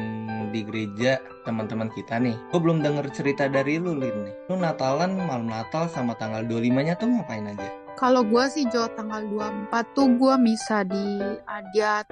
di 0.53 0.61
gereja 0.61 1.17
teman-teman 1.49 1.89
kita 1.89 2.21
nih. 2.21 2.37
Gue 2.53 2.61
belum 2.61 2.85
denger 2.85 3.09
cerita 3.09 3.49
dari 3.49 3.81
lu, 3.81 3.97
Lin 3.97 4.29
nih. 4.29 4.35
Lu 4.53 4.61
Natalan 4.61 5.17
malam 5.17 5.49
Natal 5.49 5.89
sama 5.89 6.13
tanggal 6.13 6.45
25-nya 6.45 6.93
tuh 7.01 7.09
ngapain 7.09 7.49
aja? 7.49 7.82
Kalau 7.93 8.25
gue 8.25 8.43
sih, 8.49 8.65
Jo, 8.73 8.89
tanggal 8.97 9.21
24 9.29 9.93
tuh 9.93 10.07
gue 10.17 10.35
misa 10.41 10.81
di 10.81 11.21
Adyat. 11.45 12.09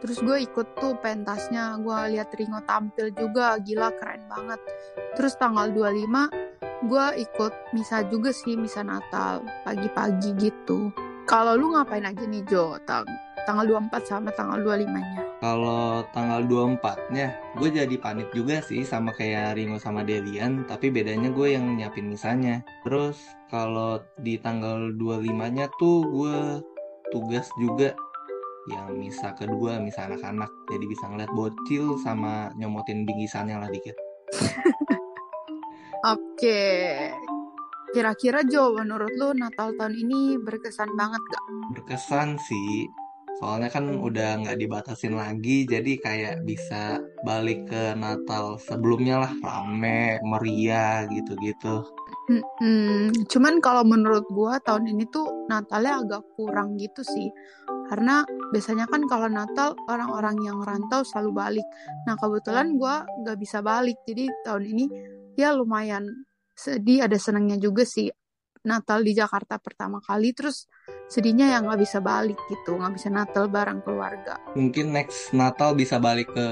Terus 0.00 0.18
gue 0.24 0.36
ikut 0.48 0.80
tuh 0.80 0.96
pentasnya, 1.02 1.76
gue 1.76 2.16
lihat 2.16 2.32
Ringo 2.32 2.64
tampil 2.64 3.12
juga, 3.12 3.60
gila 3.60 3.92
keren 4.00 4.24
banget. 4.30 4.60
Terus 5.18 5.36
tanggal 5.36 5.68
25 5.74 6.50
gue 6.80 7.06
ikut 7.20 7.52
misa 7.76 8.00
juga 8.08 8.32
sih, 8.32 8.56
misa 8.56 8.80
Natal, 8.80 9.44
pagi-pagi 9.68 10.32
gitu. 10.40 10.88
Kalau 11.28 11.52
lu 11.52 11.76
ngapain 11.76 12.08
aja 12.08 12.24
nih 12.24 12.40
Jo, 12.48 12.80
Tang 12.88 13.04
tanggal 13.44 13.64
24 13.88 14.04
sama 14.04 14.30
tanggal 14.34 14.58
25-nya? 14.62 15.22
Kalau 15.40 16.04
tanggal 16.12 16.44
24-nya, 16.44 17.56
gue 17.56 17.68
jadi 17.72 17.96
panik 17.96 18.28
juga 18.36 18.60
sih 18.60 18.84
sama 18.84 19.16
kayak 19.16 19.56
Ringo 19.56 19.80
sama 19.80 20.04
Delian, 20.04 20.68
tapi 20.68 20.92
bedanya 20.92 21.32
gue 21.32 21.56
yang 21.56 21.64
nyiapin 21.80 22.12
misalnya. 22.12 22.60
Terus 22.84 23.16
kalau 23.48 24.04
di 24.20 24.36
tanggal 24.36 24.92
25-nya 25.00 25.72
tuh 25.80 26.04
gue 26.04 26.36
tugas 27.08 27.48
juga 27.56 27.96
yang 28.68 29.00
misa 29.00 29.32
kedua, 29.32 29.80
misa 29.80 30.06
anak-anak. 30.06 30.52
Jadi 30.68 30.84
bisa 30.84 31.08
ngeliat 31.08 31.32
bocil 31.32 31.96
sama 32.04 32.52
nyomotin 32.60 33.08
bingkisannya 33.08 33.56
lah 33.56 33.70
dikit. 33.72 33.96
Oke. 36.14 36.60
Kira-kira 37.90 38.46
Jo, 38.46 38.70
menurut 38.70 39.10
lu 39.18 39.34
Natal 39.34 39.74
tahun 39.74 39.98
ini 39.98 40.38
berkesan 40.38 40.94
banget 40.94 41.18
gak? 41.26 41.44
Berkesan 41.74 42.38
sih, 42.38 42.86
soalnya 43.40 43.72
kan 43.72 43.88
udah 43.88 44.44
nggak 44.44 44.60
dibatasin 44.60 45.16
lagi, 45.16 45.64
jadi 45.64 45.92
kayak 45.96 46.36
bisa 46.44 47.00
balik 47.24 47.72
ke 47.72 47.96
Natal 47.96 48.60
sebelumnya 48.60 49.24
lah, 49.24 49.32
rame, 49.40 50.20
meriah 50.20 51.08
gitu-gitu. 51.08 51.82
Hmm, 52.30 53.10
cuman 53.26 53.58
kalau 53.58 53.82
menurut 53.82 54.22
gua 54.30 54.62
tahun 54.62 54.92
ini 54.92 55.08
tuh 55.10 55.48
Natalnya 55.50 55.98
agak 56.04 56.22
kurang 56.38 56.78
gitu 56.78 57.02
sih. 57.02 57.26
Karena 57.90 58.22
biasanya 58.54 58.86
kan 58.86 59.02
kalau 59.10 59.26
Natal 59.26 59.74
orang-orang 59.90 60.38
yang 60.46 60.62
rantau 60.62 61.02
selalu 61.02 61.30
balik. 61.34 61.66
Nah 62.06 62.14
kebetulan 62.14 62.78
gua 62.78 63.02
nggak 63.24 63.38
bisa 63.40 63.64
balik, 63.64 63.98
jadi 64.06 64.30
tahun 64.46 64.62
ini 64.68 64.84
ya 65.34 65.50
lumayan 65.56 66.06
sedih, 66.54 67.08
ada 67.08 67.16
senangnya 67.16 67.58
juga 67.58 67.82
sih. 67.82 68.12
Natal 68.60 69.00
di 69.00 69.16
Jakarta 69.16 69.56
pertama 69.56 69.98
kali, 70.04 70.36
terus 70.36 70.68
sedihnya 71.10 71.58
yang 71.58 71.66
nggak 71.66 71.82
bisa 71.82 71.98
balik 71.98 72.38
gitu, 72.46 72.78
nggak 72.78 72.94
bisa 72.94 73.10
Natal 73.10 73.50
bareng 73.50 73.82
keluarga. 73.82 74.38
Mungkin 74.54 74.94
next 74.94 75.34
Natal 75.34 75.74
bisa 75.74 75.98
balik 75.98 76.30
ke 76.30 76.46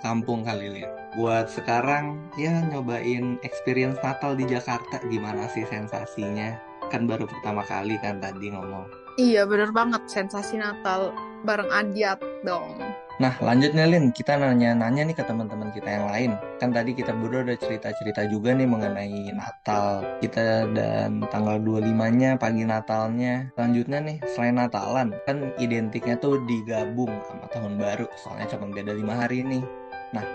kampung 0.00 0.40
kali 0.40 0.72
Lin. 0.72 0.90
Buat 1.20 1.52
sekarang 1.52 2.32
ya 2.40 2.64
nyobain 2.72 3.36
experience 3.44 4.00
Natal 4.00 4.32
di 4.34 4.48
Jakarta 4.48 5.04
gimana 5.12 5.44
sih 5.52 5.68
sensasinya? 5.68 6.56
Kan 6.88 7.04
baru 7.04 7.28
pertama 7.28 7.60
kali 7.68 8.00
kan 8.00 8.18
tadi 8.24 8.48
ngomong. 8.48 8.88
Iya 9.20 9.46
bener 9.46 9.70
banget 9.70 10.08
sensasi 10.08 10.58
Natal 10.58 11.12
bareng 11.44 11.68
Adyat 11.70 12.18
dong. 12.42 12.80
Nah, 13.22 13.30
lanjutnya 13.38 13.86
Lin, 13.86 14.10
kita 14.10 14.34
nanya-nanya 14.34 15.06
nih 15.06 15.14
ke 15.14 15.22
teman-teman 15.22 15.70
kita 15.70 15.86
yang 15.86 16.10
lain. 16.10 16.30
Kan 16.58 16.74
tadi 16.74 16.98
kita 16.98 17.14
berdua 17.14 17.46
udah 17.46 17.54
cerita-cerita 17.62 18.26
juga 18.26 18.50
nih 18.58 18.66
mengenai 18.66 19.30
Natal. 19.30 20.02
Kita 20.18 20.66
dan 20.74 21.22
tanggal 21.30 21.62
25-nya, 21.62 22.34
pagi 22.42 22.66
Natalnya. 22.66 23.54
Selanjutnya 23.54 23.98
nih, 24.02 24.18
selain 24.34 24.58
Natalan, 24.58 25.14
kan 25.30 25.54
identiknya 25.62 26.18
tuh 26.18 26.42
digabung 26.42 27.14
sama 27.30 27.46
Tahun 27.54 27.78
Baru. 27.78 28.10
Soalnya 28.18 28.50
cuma 28.50 28.74
beda 28.74 28.90
lima 28.90 29.14
hari 29.14 29.46
nih. 29.46 29.62
Nah, 30.10 30.26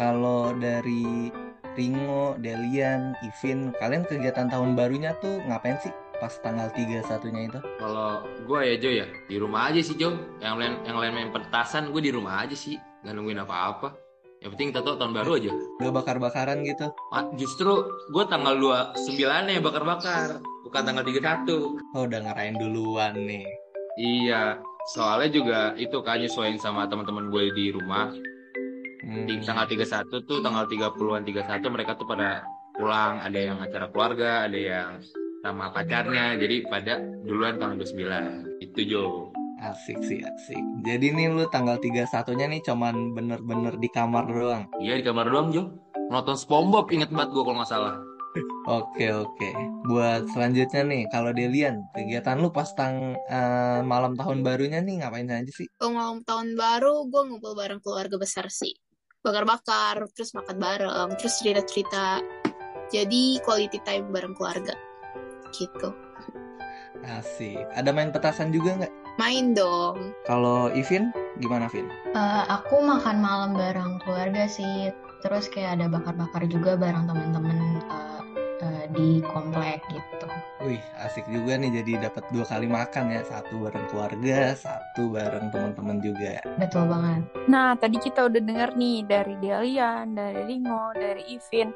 kalau 0.00 0.56
dari 0.56 1.28
Ringo, 1.76 2.40
Delian, 2.40 3.12
Ivin, 3.20 3.76
kalian 3.76 4.08
kegiatan 4.08 4.48
Tahun 4.48 4.72
Barunya 4.72 5.12
tuh 5.20 5.44
ngapain 5.44 5.76
sih? 5.84 5.92
Pas 6.20 6.32
tanggal 6.40 6.68
31-nya 6.72 7.42
itu? 7.52 7.60
Kalau 7.80 8.24
gue 8.46 8.60
ya 8.64 8.76
Jo 8.80 8.90
ya, 8.92 9.06
di 9.28 9.36
rumah 9.36 9.72
aja 9.72 9.80
sih 9.80 9.96
Jo. 9.96 10.16
Yang 10.40 10.54
lain 10.58 10.74
yang 10.88 10.96
lain 10.98 11.12
main 11.12 11.30
petasan, 11.32 11.92
gue 11.92 12.00
di 12.00 12.12
rumah 12.12 12.44
aja 12.44 12.56
sih. 12.56 12.80
Gak 13.04 13.14
nungguin 13.14 13.40
apa-apa. 13.42 13.94
Yang 14.44 14.50
penting 14.56 14.68
kita 14.72 14.80
tahu 14.84 14.96
tahun 15.00 15.12
baru 15.16 15.32
aja. 15.40 15.52
Gak 15.80 15.94
bakar-bakaran 15.96 16.58
gitu? 16.62 16.86
Justru 17.40 17.72
gue 18.12 18.24
tanggal 18.28 18.54
29 18.56 19.16
ya 19.48 19.60
bakar-bakar. 19.64 20.40
Bukan 20.66 20.82
tanggal 20.82 21.04
31. 21.06 21.96
Oh 21.96 22.04
udah 22.04 22.20
ngarain 22.26 22.56
duluan 22.58 23.14
nih. 23.16 23.46
Iya, 23.96 24.60
soalnya 24.92 25.30
juga 25.32 25.58
itu 25.80 26.04
kan 26.04 26.20
nyesuaiin 26.20 26.60
sama 26.60 26.84
teman-teman 26.84 27.32
gue 27.32 27.48
di 27.56 27.72
rumah. 27.72 28.12
Hmm. 29.06 29.24
Di 29.24 29.40
tanggal 29.40 29.64
31 29.64 30.28
tuh, 30.28 30.42
tanggal 30.44 30.66
30-an 30.68 31.22
31 31.24 31.74
mereka 31.74 31.96
tuh 31.96 32.04
pada 32.04 32.44
pulang. 32.76 33.22
Ada 33.24 33.38
yang 33.38 33.58
acara 33.62 33.86
keluarga, 33.88 34.44
ada 34.44 34.58
yang 34.58 35.00
sama 35.46 35.70
pacarnya 35.70 36.34
jadi 36.42 36.66
pada 36.66 36.98
duluan 37.22 37.54
tanggal 37.62 37.86
29 37.86 38.66
itu 38.66 38.80
Jo 38.90 39.30
asik 39.62 40.02
sih 40.02 40.18
asik 40.18 40.64
jadi 40.82 41.14
nih 41.14 41.30
lu 41.30 41.46
tanggal 41.54 41.78
31 41.78 42.34
nya 42.34 42.46
nih 42.50 42.62
cuman 42.66 43.14
bener-bener 43.14 43.78
di 43.78 43.86
kamar 43.94 44.26
doang 44.26 44.66
iya 44.82 44.98
di 44.98 45.06
kamar 45.06 45.30
doang 45.30 45.54
Jo 45.54 45.70
nonton 46.10 46.34
SpongeBob 46.34 46.90
inget 46.90 47.14
banget 47.14 47.30
gue 47.30 47.42
kalau 47.46 47.58
nggak 47.62 47.70
salah 47.70 47.96
Oke 48.68 49.08
oke. 49.16 49.48
Buat 49.88 50.28
selanjutnya 50.28 50.84
nih, 50.84 51.08
kalau 51.08 51.32
Delian, 51.32 51.88
kegiatan 51.96 52.36
lu 52.36 52.52
pas 52.52 52.68
tang 52.76 53.16
uh, 53.16 53.80
malam 53.80 54.12
tahun 54.12 54.44
barunya 54.44 54.84
nih 54.84 55.00
ngapain 55.00 55.24
aja 55.32 55.48
sih? 55.48 55.64
Oh, 55.80 55.88
malam 55.88 56.20
tahun 56.20 56.52
baru 56.52 57.08
gue 57.08 57.22
ngumpul 57.32 57.56
bareng 57.56 57.80
keluarga 57.80 58.20
besar 58.20 58.52
sih. 58.52 58.76
Bakar-bakar, 59.24 60.04
terus 60.12 60.36
makan 60.36 60.60
bareng, 60.60 61.16
terus 61.16 61.40
cerita-cerita. 61.40 62.20
Jadi 62.92 63.40
quality 63.40 63.80
time 63.80 64.12
bareng 64.12 64.36
keluarga 64.36 64.76
gitu. 65.56 65.96
Asik. 67.04 67.64
Ada 67.76 67.92
main 67.92 68.10
petasan 68.10 68.50
juga 68.50 68.76
nggak? 68.82 68.92
Main 69.16 69.56
dong. 69.56 70.12
Kalau 70.28 70.68
Ivin, 70.72 71.12
gimana 71.40 71.68
Vin? 71.72 71.88
Uh, 72.12 72.44
aku 72.48 72.80
makan 72.84 73.20
malam 73.20 73.56
bareng 73.56 74.00
keluarga 74.04 74.44
sih. 74.48 74.92
Terus 75.24 75.48
kayak 75.48 75.80
ada 75.80 75.88
bakar-bakar 75.88 76.44
juga 76.44 76.76
bareng 76.76 77.08
teman-teman 77.08 77.80
uh, 77.88 78.20
uh, 78.60 78.84
di 78.92 79.24
komplek 79.24 79.80
gitu. 79.88 80.28
Wih, 80.66 80.82
asik 81.04 81.24
juga 81.30 81.54
nih 81.56 81.80
jadi 81.80 82.10
dapat 82.10 82.26
dua 82.34 82.44
kali 82.44 82.66
makan 82.66 83.12
ya. 83.12 83.22
Satu 83.24 83.64
bareng 83.64 83.86
keluarga, 83.88 84.52
satu 84.56 85.08
bareng 85.14 85.48
teman-teman 85.54 86.02
juga. 86.02 86.42
Betul 86.58 86.90
banget. 86.90 87.22
Nah, 87.46 87.78
tadi 87.78 87.96
kita 88.02 88.26
udah 88.26 88.42
dengar 88.42 88.74
nih 88.74 89.06
dari 89.06 89.34
Delian, 89.38 90.12
dari 90.12 90.42
Ringo, 90.42 90.92
dari 90.96 91.22
Ivin 91.32 91.70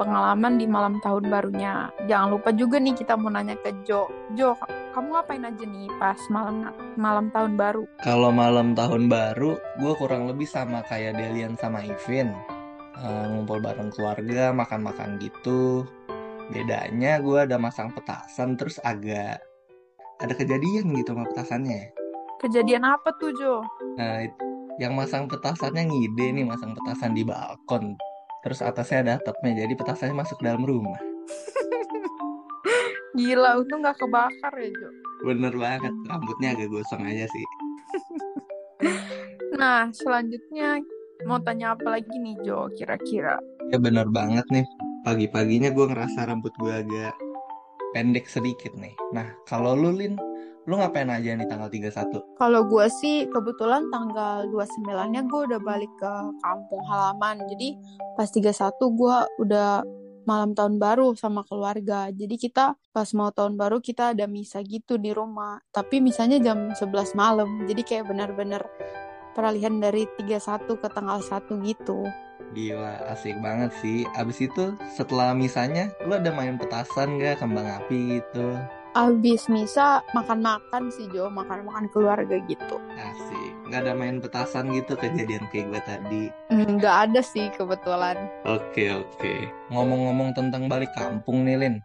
pengalaman 0.00 0.56
di 0.56 0.64
malam 0.64 0.96
tahun 1.04 1.28
barunya. 1.28 1.92
Jangan 2.08 2.32
lupa 2.32 2.48
juga 2.56 2.80
nih 2.80 2.96
kita 2.96 3.20
mau 3.20 3.28
nanya 3.28 3.52
ke 3.60 3.76
Jo. 3.84 4.08
Jo, 4.32 4.56
kamu 4.96 5.12
ngapain 5.12 5.44
aja 5.44 5.64
nih 5.68 5.92
pas 6.00 6.16
malam 6.32 6.72
malam 6.96 7.28
tahun 7.28 7.60
baru? 7.60 7.84
Kalau 8.00 8.32
malam 8.32 8.72
tahun 8.72 9.12
baru, 9.12 9.60
gue 9.76 9.92
kurang 10.00 10.24
lebih 10.24 10.48
sama 10.48 10.80
kayak 10.88 11.20
Delian 11.20 11.52
sama 11.60 11.84
Ivin. 11.84 12.32
Uh, 12.96 13.28
ngumpul 13.28 13.60
bareng 13.60 13.92
keluarga, 13.92 14.56
makan-makan 14.56 15.20
gitu. 15.20 15.84
Bedanya 16.48 17.20
gue 17.20 17.44
ada 17.44 17.60
masang 17.60 17.92
petasan, 17.92 18.56
terus 18.56 18.80
agak 18.80 19.44
ada 20.20 20.32
kejadian 20.32 20.96
gitu 20.96 21.12
sama 21.12 21.28
petasannya. 21.28 21.92
Kejadian 22.40 22.88
apa 22.88 23.12
tuh, 23.20 23.36
Jo? 23.36 23.60
Nah, 24.00 24.24
yang 24.80 24.96
masang 24.96 25.28
petasannya 25.28 25.92
ngide 25.92 26.40
nih 26.40 26.44
masang 26.48 26.72
petasan 26.72 27.12
di 27.12 27.20
balkon. 27.20 28.00
Terus 28.40 28.64
atasnya 28.64 28.98
ada 29.04 29.12
atapnya, 29.20 29.64
jadi 29.64 29.72
petasannya 29.76 30.16
masuk 30.16 30.40
dalam 30.40 30.64
rumah. 30.64 30.96
Gila, 33.18 33.60
untung 33.60 33.84
nggak 33.84 34.00
kebakar 34.00 34.54
ya, 34.56 34.68
Jo. 34.72 34.88
Bener 35.28 35.52
banget, 35.52 35.92
rambutnya 36.08 36.56
agak 36.56 36.72
gosong 36.72 37.04
aja 37.04 37.28
sih. 37.28 37.46
Nah, 39.50 39.92
selanjutnya 39.92 40.80
mau 41.28 41.36
tanya 41.42 41.76
apa 41.76 42.00
lagi 42.00 42.16
nih, 42.16 42.38
Jo, 42.40 42.72
kira-kira? 42.72 43.36
Ya 43.68 43.76
bener 43.76 44.08
banget 44.08 44.46
nih, 44.48 44.64
pagi-paginya 45.04 45.68
gue 45.68 45.84
ngerasa 45.84 46.32
rambut 46.32 46.54
gue 46.56 46.72
agak 46.72 47.12
pendek 47.92 48.24
sedikit 48.24 48.72
nih. 48.78 48.94
Nah, 49.12 49.28
kalau 49.44 49.76
lu, 49.76 49.92
Lin, 49.92 50.16
lu 50.68 50.76
ngapain 50.76 51.08
aja 51.08 51.32
nih 51.32 51.48
tanggal 51.48 51.72
31? 51.72 52.36
Kalau 52.36 52.60
gue 52.68 52.86
sih 53.00 53.24
kebetulan 53.32 53.88
tanggal 53.88 54.44
29-nya 54.52 55.24
gue 55.24 55.40
udah 55.48 55.60
balik 55.64 55.92
ke 55.96 56.12
kampung 56.44 56.82
halaman. 56.84 57.40
Jadi 57.48 57.76
pas 58.18 58.28
31 58.28 58.76
gue 58.76 59.16
udah 59.40 59.80
malam 60.28 60.52
tahun 60.52 60.76
baru 60.76 61.16
sama 61.16 61.42
keluarga. 61.48 62.12
Jadi 62.12 62.36
kita 62.36 62.76
pas 62.92 63.08
mau 63.16 63.32
tahun 63.32 63.56
baru 63.56 63.80
kita 63.80 64.12
ada 64.12 64.28
misa 64.28 64.60
gitu 64.60 65.00
di 65.00 65.16
rumah. 65.16 65.58
Tapi 65.72 66.04
misanya 66.04 66.36
jam 66.36 66.70
11 66.76 67.16
malam. 67.16 67.64
Jadi 67.64 67.80
kayak 67.80 68.12
benar-benar 68.12 68.62
peralihan 69.32 69.80
dari 69.80 70.04
31 70.20 70.68
ke 70.76 70.88
tanggal 70.92 71.18
1 71.24 71.48
gitu. 71.64 72.04
Gila, 72.50 73.14
asik 73.14 73.38
banget 73.38 73.70
sih. 73.78 74.02
Abis 74.18 74.42
itu 74.42 74.74
setelah 74.98 75.30
misanya, 75.38 75.86
lu 76.02 76.18
ada 76.18 76.34
main 76.34 76.58
petasan 76.58 77.22
gak, 77.22 77.38
kembang 77.38 77.62
api 77.62 78.18
gitu? 78.18 78.58
Abis 78.90 79.46
misa 79.46 80.02
makan-makan 80.18 80.90
sih 80.90 81.06
Jo, 81.14 81.30
makan-makan 81.30 81.86
keluarga 81.94 82.42
gitu. 82.50 82.76
Asik. 82.98 83.50
Nggak 83.70 83.86
ada 83.86 83.92
main 83.94 84.18
petasan 84.18 84.74
gitu 84.74 84.98
kejadian 84.98 85.46
kayak 85.54 85.70
gue 85.70 85.82
tadi. 85.86 86.24
Nggak 86.50 86.96
ada 87.06 87.20
sih 87.22 87.54
kebetulan. 87.54 88.18
Oke, 88.50 88.90
oke. 88.90 89.34
Ngomong-ngomong 89.70 90.34
tentang 90.34 90.66
balik 90.66 90.90
kampung 90.98 91.46
nih, 91.46 91.54
Lin. 91.54 91.76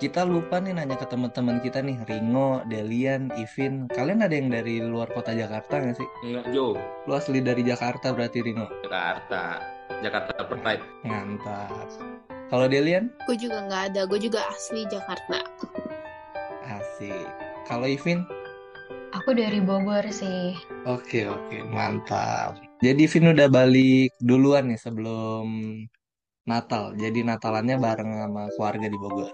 Kita 0.00 0.24
lupa 0.24 0.64
nih 0.64 0.72
nanya 0.72 0.96
ke 0.96 1.04
teman-teman 1.12 1.60
kita 1.60 1.84
nih, 1.84 2.00
Ringo, 2.08 2.64
Delian, 2.72 3.28
Ivin. 3.36 3.84
Kalian 3.92 4.24
ada 4.24 4.32
yang 4.32 4.48
dari 4.48 4.80
luar 4.80 5.12
kota 5.12 5.36
Jakarta 5.36 5.76
nggak 5.76 6.00
sih? 6.00 6.08
Enggak, 6.24 6.48
Jo. 6.56 6.72
Lu 7.04 7.12
asli 7.12 7.44
dari 7.44 7.60
Jakarta 7.60 8.16
berarti, 8.16 8.40
Ringo? 8.40 8.64
Jakarta. 8.80 9.60
Jakarta 10.00 10.32
Pride. 10.48 11.04
Mantap. 11.04 11.68
Kalau 12.48 12.64
Delian? 12.64 13.12
Gue 13.28 13.36
juga 13.36 13.60
nggak 13.68 13.82
ada, 13.92 14.08
gue 14.08 14.16
juga 14.16 14.40
asli 14.48 14.88
Jakarta. 14.88 15.44
Asik. 17.00 17.32
Kalau 17.64 17.88
Ivin? 17.88 18.28
Aku 19.16 19.32
dari 19.32 19.56
Bogor 19.64 20.04
sih. 20.12 20.52
Oke, 20.84 21.24
oke. 21.24 21.64
Mantap. 21.72 22.60
Jadi 22.84 23.08
Ivin 23.08 23.32
udah 23.32 23.48
balik 23.48 24.12
duluan 24.20 24.68
nih 24.68 24.76
sebelum 24.76 25.48
Natal. 26.44 26.92
Jadi 27.00 27.24
Natalannya 27.24 27.80
bareng 27.80 28.10
sama 28.20 28.52
keluarga 28.52 28.84
di 28.84 28.98
Bogor. 29.00 29.32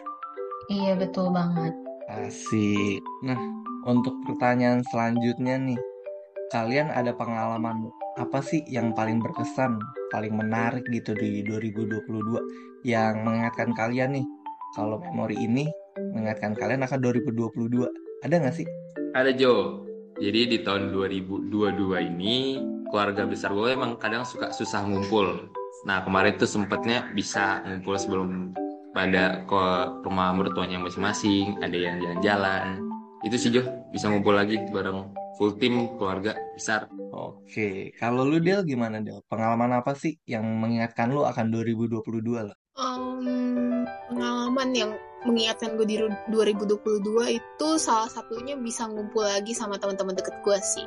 Iya, 0.70 0.94
betul 0.94 1.35
banget. 1.35 1.75
Asik. 2.06 3.02
Nah, 3.26 3.38
untuk 3.82 4.14
pertanyaan 4.30 4.87
selanjutnya 4.87 5.58
nih, 5.58 5.80
kalian 6.54 6.94
ada 6.94 7.18
pengalaman 7.18 7.90
apa 8.14 8.46
sih 8.46 8.62
yang 8.70 8.94
paling 8.94 9.18
berkesan, 9.18 9.75
paling 10.14 10.38
menarik 10.38 10.87
gitu 10.94 11.18
di 11.18 11.42
2022 11.42 12.87
yang 12.87 13.26
mengingatkan 13.26 13.75
kalian 13.75 14.23
nih, 14.23 14.26
kalau 14.78 15.02
memori 15.02 15.35
ini 15.42 15.66
mengingatkan 15.98 16.52
kalian 16.56 16.84
akan 16.84 16.98
2022. 17.00 17.88
Ada 18.24 18.34
nggak 18.40 18.56
sih? 18.56 18.66
Ada 19.16 19.32
Jo. 19.32 19.84
Jadi 20.16 20.56
di 20.56 20.58
tahun 20.64 20.96
2022 20.96 21.52
ini 22.00 22.60
keluarga 22.88 23.28
besar 23.28 23.52
gue 23.52 23.68
emang 23.68 24.00
kadang 24.00 24.24
suka 24.24 24.48
susah 24.48 24.88
ngumpul. 24.88 25.52
Nah 25.84 26.00
kemarin 26.08 26.40
tuh 26.40 26.48
sempetnya 26.48 27.12
bisa 27.12 27.60
ngumpul 27.68 28.00
sebelum 28.00 28.56
pada 28.96 29.44
ke 29.44 29.62
rumah 30.09 30.32
mertuanya 30.32 30.80
masing-masing, 30.80 31.61
ada 31.61 31.76
yang 31.76 32.00
jalan-jalan. 32.00 32.80
Itu 33.28 33.37
sih 33.37 33.52
Jo, 33.52 33.68
bisa 33.92 34.09
ngumpul 34.09 34.32
lagi 34.32 34.56
bareng 34.72 35.12
full 35.37 35.61
tim 35.61 35.92
keluarga 36.00 36.32
besar. 36.56 36.88
Oke, 37.12 37.92
kalau 38.00 38.24
lu 38.24 38.40
Del 38.40 38.64
gimana 38.64 39.04
Del? 39.04 39.20
Pengalaman 39.28 39.85
apa 39.85 39.92
sih 39.92 40.16
yang 40.24 40.44
mengingatkan 40.44 41.12
lu 41.12 41.28
akan 41.28 41.52
2022 41.52 42.00
lah? 42.40 42.56
Em, 42.76 43.85
pengalaman 44.09 44.68
yang 44.72 44.92
mengingatkan 45.26 45.74
gue 45.74 45.86
di 45.86 45.96
2022 46.30 47.02
itu 47.36 47.68
salah 47.76 48.08
satunya 48.08 48.54
bisa 48.54 48.86
ngumpul 48.86 49.26
lagi 49.26 49.52
sama 49.52 49.76
teman-teman 49.76 50.14
deket 50.14 50.38
gue 50.46 50.58
sih. 50.62 50.86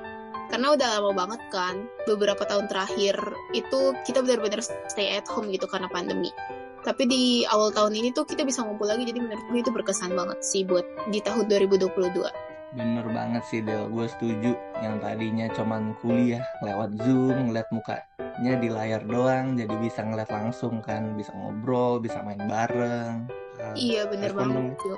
Karena 0.49 0.73
udah 0.73 0.87
lama 0.97 1.11
banget 1.13 1.41
kan, 1.53 1.85
beberapa 2.09 2.41
tahun 2.41 2.65
terakhir 2.65 3.19
itu 3.53 3.93
kita 4.07 4.25
benar-benar 4.25 4.65
stay 4.89 5.13
at 5.13 5.29
home 5.29 5.53
gitu 5.53 5.69
karena 5.69 5.85
pandemi. 5.93 6.33
Tapi 6.81 7.05
di 7.05 7.23
awal 7.45 7.69
tahun 7.69 7.93
ini 7.93 8.15
tuh 8.15 8.25
kita 8.25 8.47
bisa 8.47 8.65
ngumpul 8.65 8.89
lagi, 8.89 9.05
jadi 9.05 9.19
menurut 9.21 9.45
gue 9.51 9.59
itu 9.61 9.69
berkesan 9.69 10.15
banget 10.15 10.39
sih 10.41 10.65
buat 10.65 10.87
di 11.13 11.21
tahun 11.21 11.45
2022. 11.45 12.49
Bener 12.69 13.05
banget 13.09 13.43
sih 13.49 13.61
Del, 13.65 13.89
gue 13.89 14.05
setuju. 14.09 14.53
Yang 14.81 14.95
tadinya 15.01 15.45
cuman 15.53 15.93
kuliah 16.01 16.45
lewat 16.61 16.97
Zoom, 17.01 17.49
ngeliat 17.49 17.69
mukanya 17.73 18.53
di 18.61 18.69
layar 18.69 19.01
doang, 19.05 19.57
jadi 19.57 19.73
bisa 19.77 20.05
ngeliat 20.05 20.29
langsung 20.29 20.81
kan, 20.81 21.13
bisa 21.13 21.33
ngobrol, 21.33 21.97
bisa 22.01 22.21
main 22.21 22.41
bareng. 22.45 23.25
Uh, 23.59 23.75
Iya 23.75 24.07
bener 24.07 24.31
banget. 24.31 24.79
Oke. 24.79 24.89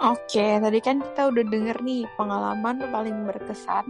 Oke, 0.00 0.46
tadi 0.58 0.80
kan 0.80 1.04
kita 1.04 1.28
udah 1.28 1.44
denger 1.44 1.76
nih 1.84 2.08
pengalaman 2.16 2.82
paling 2.88 3.28
berkesan 3.28 3.84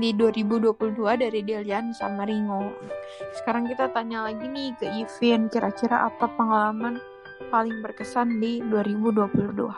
di 0.00 0.16
2022 0.16 0.96
dari 1.20 1.44
Delian 1.44 1.92
sama 1.92 2.24
Ringo. 2.24 2.72
Sekarang 3.36 3.68
kita 3.68 3.92
tanya 3.92 4.24
lagi 4.24 4.48
nih 4.48 4.72
ke 4.80 4.88
Ivin, 4.88 5.52
kira-kira 5.52 6.08
apa 6.08 6.32
pengalaman 6.32 6.96
paling 7.52 7.84
berkesan 7.84 8.40
di 8.40 8.64
2022? 8.72 9.68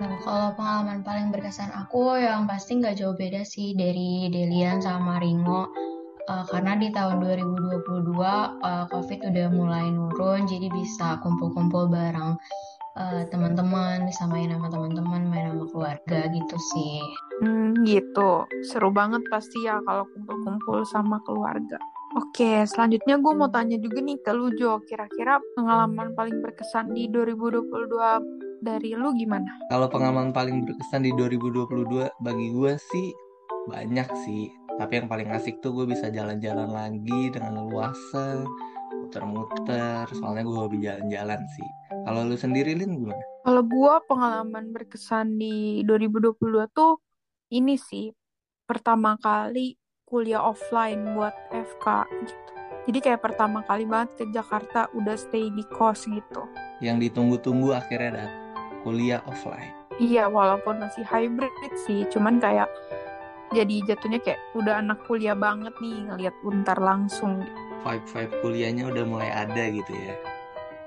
Nah, 0.00 0.16
kalau 0.20 0.52
pengalaman 0.56 1.00
paling 1.00 1.32
berkesan 1.32 1.72
aku 1.72 2.20
yang 2.20 2.44
pasti 2.44 2.76
nggak 2.76 3.00
jauh 3.00 3.16
beda 3.16 3.40
sih 3.40 3.72
dari 3.72 4.28
Delian 4.28 4.84
sama 4.84 5.20
Ringo. 5.24 5.72
Eh, 6.30 6.44
karena 6.52 6.76
di 6.76 6.92
tahun 6.92 7.18
2022 7.18 8.60
eh, 8.60 8.84
COVID 8.92 9.20
udah 9.32 9.46
mulai 9.50 9.88
nurun, 9.88 10.44
jadi 10.46 10.68
bisa 10.68 11.18
kumpul-kumpul 11.24 11.88
bareng 11.88 12.36
eh, 13.00 13.24
teman-teman, 13.32 14.04
bisa 14.04 14.28
main 14.28 14.52
sama 14.52 14.68
teman-teman, 14.68 15.22
main 15.24 15.56
sama 15.56 15.64
keluarga 15.72 16.18
gitu 16.28 16.56
sih. 16.76 17.00
Hmm, 17.40 17.72
gitu. 17.88 18.44
Seru 18.68 18.92
banget 18.92 19.24
pasti 19.32 19.64
ya 19.64 19.80
kalau 19.88 20.04
kumpul-kumpul 20.12 20.84
sama 20.84 21.16
keluarga. 21.24 21.80
Oke, 22.18 22.66
selanjutnya 22.66 23.22
gue 23.22 23.32
mau 23.38 23.46
tanya 23.46 23.78
juga 23.78 24.02
nih 24.02 24.18
ke 24.18 24.34
lu 24.34 24.50
Jo, 24.58 24.82
kira-kira 24.82 25.38
pengalaman 25.54 26.10
paling 26.18 26.42
berkesan 26.42 26.90
di 26.90 27.06
2022 27.06 28.66
dari 28.66 28.98
lu 28.98 29.14
gimana? 29.14 29.46
Kalau 29.70 29.86
pengalaman 29.86 30.34
paling 30.34 30.66
berkesan 30.66 31.06
di 31.06 31.14
2022 31.14 32.10
bagi 32.18 32.48
gue 32.50 32.72
sih 32.76 33.14
banyak 33.70 34.08
sih. 34.26 34.50
Tapi 34.74 34.92
yang 34.98 35.06
paling 35.06 35.30
asik 35.30 35.62
tuh 35.62 35.70
gue 35.70 35.86
bisa 35.86 36.10
jalan-jalan 36.10 36.72
lagi 36.72 37.30
dengan 37.30 37.62
leluasa, 37.62 38.42
muter-muter. 39.10 40.06
Soalnya 40.14 40.46
gue 40.46 40.54
hobi 40.54 40.78
jalan-jalan 40.86 41.42
sih. 41.58 41.68
Kalau 42.06 42.20
lu 42.22 42.38
sendiri 42.38 42.78
Lin 42.78 42.94
gimana? 42.94 43.24
Kalau 43.42 43.62
gue 43.66 43.94
pengalaman 44.06 44.70
berkesan 44.70 45.34
di 45.34 45.82
2022 45.82 46.70
tuh 46.70 47.02
ini 47.50 47.74
sih, 47.74 48.14
pertama 48.70 49.18
kali 49.18 49.74
kuliah 50.06 50.46
offline 50.46 51.18
buat 51.18 51.34
FK 51.50 52.06
gitu. 52.22 52.50
Jadi 52.86 52.98
kayak 53.02 53.20
pertama 53.22 53.66
kali 53.66 53.84
banget 53.84 54.22
ke 54.22 54.24
Jakarta 54.30 54.86
udah 54.94 55.18
stay 55.18 55.50
di 55.50 55.66
kos 55.66 56.06
gitu. 56.06 56.46
Yang 56.78 57.10
ditunggu-tunggu 57.10 57.74
akhirnya 57.74 58.22
datang 58.22 58.34
kuliah 58.86 59.20
offline. 59.26 59.74
Iya, 60.00 60.32
walaupun 60.32 60.80
masih 60.80 61.04
hybrid 61.04 61.52
sih, 61.84 62.08
cuman 62.08 62.40
kayak 62.40 62.72
jadi 63.52 63.92
jatuhnya 63.92 64.22
kayak 64.24 64.40
udah 64.56 64.80
anak 64.80 65.04
kuliah 65.04 65.36
banget 65.36 65.74
nih 65.82 66.08
ngelihat 66.08 66.34
untar 66.40 66.78
langsung. 66.80 67.44
Vibe-vibe 67.80 68.32
kuliahnya 68.44 68.84
udah 68.92 69.04
mulai 69.08 69.30
ada 69.32 69.64
gitu 69.72 69.92
ya. 69.92 70.14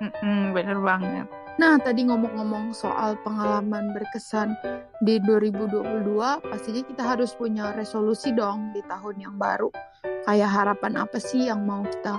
Mm-mm, 0.03 0.51
bener 0.53 0.77
banget. 0.83 1.27
Nah, 1.61 1.77
tadi 1.77 2.09
ngomong-ngomong 2.09 2.73
soal 2.73 3.13
pengalaman 3.21 3.93
berkesan 3.93 4.57
di 5.05 5.21
2022, 5.21 6.41
pastinya 6.41 6.81
kita 6.81 7.03
harus 7.05 7.37
punya 7.37 7.69
resolusi 7.77 8.33
dong 8.33 8.73
di 8.73 8.81
tahun 8.89 9.21
yang 9.21 9.35
baru. 9.37 9.69
Kayak 10.25 10.49
harapan 10.49 10.97
apa 10.97 11.21
sih 11.21 11.45
yang 11.53 11.61
mau 11.61 11.85
kita 11.85 12.17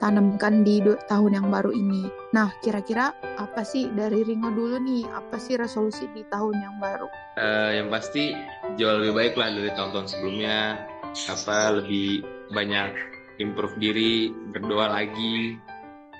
tanamkan 0.00 0.64
di 0.64 0.80
tahun 1.04 1.36
yang 1.36 1.48
baru 1.52 1.68
ini? 1.68 2.08
Nah, 2.32 2.48
kira-kira 2.64 3.12
apa 3.36 3.60
sih 3.60 3.92
dari 3.92 4.24
Ringo 4.24 4.48
dulu 4.48 4.80
nih? 4.80 5.04
Apa 5.04 5.36
sih 5.36 5.60
resolusi 5.60 6.08
di 6.16 6.24
tahun 6.32 6.56
yang 6.56 6.76
baru? 6.80 7.06
Eh, 7.36 7.70
yang 7.76 7.92
pasti 7.92 8.32
jauh 8.80 9.04
lebih 9.04 9.14
baik 9.14 9.34
lah 9.36 9.52
dari 9.52 9.70
tahun-tahun 9.76 10.08
sebelumnya. 10.08 10.80
Apa 11.28 11.76
lebih 11.76 12.24
banyak 12.50 13.21
improve 13.42 13.74
diri, 13.82 14.30
berdoa 14.30 14.86
lagi, 14.86 15.58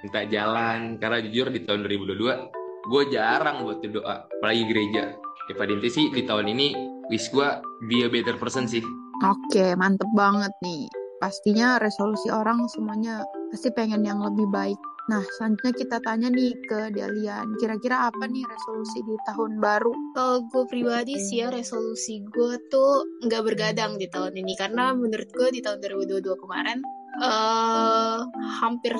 minta 0.03 0.27
jalan. 0.27 0.99
Karena 0.99 1.23
jujur 1.23 1.55
di 1.55 1.63
tahun 1.63 1.87
2022 1.87 2.63
gue 2.83 3.03
jarang 3.15 3.63
buat 3.63 3.79
berdoa, 3.79 4.27
apalagi 4.27 4.63
gereja. 4.67 5.15
Ya 5.51 5.55
pada 5.55 5.71
inti 5.75 5.91
sih 5.91 6.07
di 6.11 6.23
tahun 6.27 6.51
ini 6.51 6.75
wish 7.11 7.31
gue 7.31 7.49
be 7.87 8.07
a 8.07 8.09
better 8.11 8.35
person 8.39 8.67
sih. 8.67 8.83
Oke, 9.23 9.79
mantep 9.79 10.11
banget 10.19 10.51
nih. 10.67 10.91
Pastinya 11.23 11.79
resolusi 11.79 12.27
orang 12.35 12.67
semuanya 12.67 13.23
pasti 13.55 13.71
pengen 13.71 14.03
yang 14.03 14.19
lebih 14.19 14.51
baik. 14.51 14.79
Nah, 15.11 15.23
selanjutnya 15.39 15.75
kita 15.75 15.99
tanya 16.07 16.31
nih 16.31 16.55
ke 16.67 16.95
Delian. 16.95 17.59
Kira-kira 17.59 18.07
apa 18.07 18.23
nih 18.27 18.43
resolusi 18.47 19.03
di 19.03 19.15
tahun 19.27 19.59
baru? 19.59 19.91
Kalau 20.15 20.47
gue 20.47 20.65
pribadi 20.71 21.19
sih 21.19 21.43
ya 21.43 21.51
resolusi 21.51 22.23
gue 22.31 22.55
tuh 22.71 23.07
nggak 23.27 23.43
bergadang 23.43 23.99
di 23.99 24.07
tahun 24.07 24.35
ini 24.39 24.55
karena 24.55 24.95
menurut 24.95 25.27
gue 25.31 25.49
di 25.51 25.61
tahun 25.63 25.83
2022 25.83 26.43
kemarin 26.43 26.79
uh, 27.21 28.25
hampir 28.63 28.95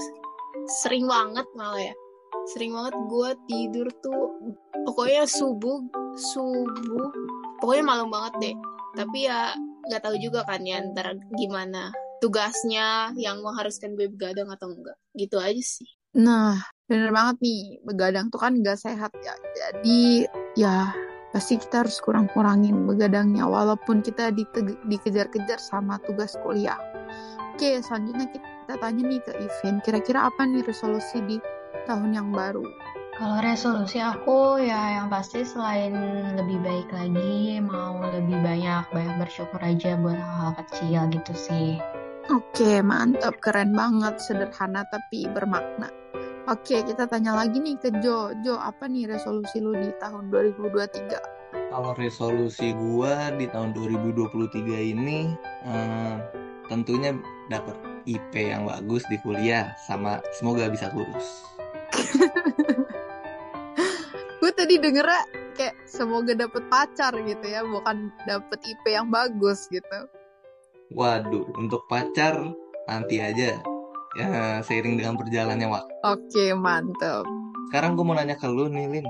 sering 0.83 1.09
banget 1.09 1.47
malah 1.57 1.81
ya. 1.81 1.95
Sering 2.53 2.75
banget 2.75 2.95
gue 3.09 3.31
tidur 3.49 3.89
tuh 4.03 4.37
pokoknya 4.89 5.25
subuh 5.31 5.79
subuh 6.19 7.09
pokoknya 7.63 7.85
malam 7.87 8.09
banget 8.11 8.33
deh. 8.43 8.57
Tapi 8.99 9.19
ya 9.31 9.57
nggak 9.89 10.03
tahu 10.03 10.17
juga 10.21 10.45
kan 10.45 10.61
ya 10.67 10.83
ntar 10.93 11.17
gimana 11.39 11.95
tugasnya 12.23 13.11
yang 13.19 13.43
mengharuskan 13.43 13.99
gue 13.99 14.11
begadang 14.11 14.51
atau 14.51 14.71
enggak. 14.71 14.99
Gitu 15.15 15.37
aja 15.39 15.63
sih. 15.63 15.89
Nah, 16.13 16.61
bener 16.85 17.09
banget 17.09 17.41
nih, 17.41 17.81
begadang 17.89 18.29
tuh 18.29 18.37
kan 18.37 18.53
gak 18.61 18.77
sehat 18.77 19.09
ya. 19.25 19.33
Jadi, 19.57 20.29
ya 20.61 20.93
pasti 21.33 21.57
kita 21.57 21.89
harus 21.89 21.97
kurang-kurangin 22.05 22.85
begadangnya. 22.85 23.49
Walaupun 23.49 24.05
kita 24.05 24.29
dikejar-kejar 24.85 25.57
sama 25.57 25.97
tugas 26.05 26.37
kuliah. 26.45 26.77
Oke, 27.53 27.85
selanjutnya 27.85 28.33
kita 28.33 28.81
tanya 28.81 29.03
nih 29.05 29.21
ke 29.21 29.33
Ivin, 29.37 29.77
kira-kira 29.85 30.25
apa 30.33 30.49
nih 30.49 30.65
resolusi 30.65 31.21
di 31.29 31.37
tahun 31.85 32.17
yang 32.17 32.33
baru? 32.33 32.65
Kalau 33.13 33.45
resolusi 33.45 34.01
aku 34.01 34.57
ya 34.57 34.97
yang 34.97 35.13
pasti 35.13 35.45
selain 35.45 35.93
lebih 36.33 36.65
baik 36.65 36.89
lagi, 36.97 37.61
mau 37.61 38.01
lebih 38.01 38.41
banyak 38.41 38.89
banyak 38.89 39.17
bersyukur 39.21 39.61
aja 39.61 40.01
buat 40.01 40.17
hal-hal 40.17 40.53
kecil 40.65 41.13
gitu 41.13 41.33
sih. 41.37 41.77
Oke, 42.33 42.81
mantap, 42.81 43.37
keren 43.45 43.77
banget, 43.77 44.17
sederhana 44.17 44.89
tapi 44.89 45.29
bermakna. 45.29 45.93
Oke, 46.49 46.81
kita 46.81 47.05
tanya 47.05 47.37
lagi 47.37 47.61
nih 47.61 47.77
ke 47.77 47.93
Jo. 48.01 48.33
Jo, 48.41 48.57
apa 48.57 48.89
nih 48.89 49.13
resolusi 49.13 49.61
lu 49.61 49.77
di 49.77 49.93
tahun 50.01 50.33
2023? 50.33 51.69
Kalau 51.69 51.93
resolusi 52.01 52.73
gua 52.73 53.29
di 53.37 53.45
tahun 53.45 53.77
2023 53.77 54.97
ini 54.97 55.37
eh, 55.69 56.17
tentunya 56.73 57.13
dapat 57.53 57.77
IP 58.09 58.33
yang 58.35 58.67
bagus 58.67 59.05
di 59.07 59.21
kuliah 59.21 59.77
sama 59.85 60.19
semoga 60.35 60.67
bisa 60.73 60.91
lulus. 60.97 61.45
gue 64.43 64.53
tadi 64.57 64.81
denger 64.81 65.07
kayak 65.55 65.77
semoga 65.87 66.35
dapet 66.35 66.65
pacar 66.73 67.15
gitu 67.15 67.47
ya, 67.47 67.63
bukan 67.63 68.11
dapet 68.27 68.59
IP 68.65 68.85
yang 68.91 69.13
bagus 69.13 69.69
gitu. 69.71 70.09
Waduh, 70.93 71.49
untuk 71.57 71.85
pacar 71.89 72.37
nanti 72.89 73.23
aja 73.23 73.57
ya 74.19 74.61
seiring 74.61 75.01
dengan 75.01 75.17
perjalannya 75.17 75.69
waktu. 75.69 75.93
Oke, 76.05 76.45
mantap. 76.53 77.25
Sekarang 77.71 77.97
gue 77.97 78.05
mau 78.05 78.17
nanya 78.17 78.37
ke 78.37 78.49
lu 78.49 78.69
nih, 78.69 78.89
Lin. 78.89 79.07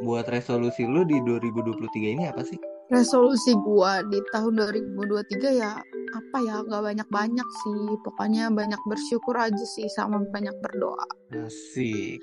Buat 0.00 0.32
resolusi 0.32 0.88
lu 0.88 1.04
di 1.04 1.20
2023 1.20 2.16
ini 2.16 2.24
apa 2.24 2.40
sih? 2.40 2.56
Resolusi 2.88 3.52
gue 3.52 3.92
di 4.08 4.18
tahun 4.32 4.52
2023 4.96 5.60
ya 5.60 5.76
apa 6.10 6.36
ya 6.42 6.56
gak 6.66 6.82
banyak-banyak 6.82 7.48
sih. 7.64 7.82
Pokoknya 8.02 8.50
banyak 8.50 8.80
bersyukur 8.86 9.36
aja 9.38 9.64
sih 9.64 9.86
sama 9.90 10.22
banyak 10.30 10.54
berdoa. 10.62 11.06
Asik. 11.34 12.20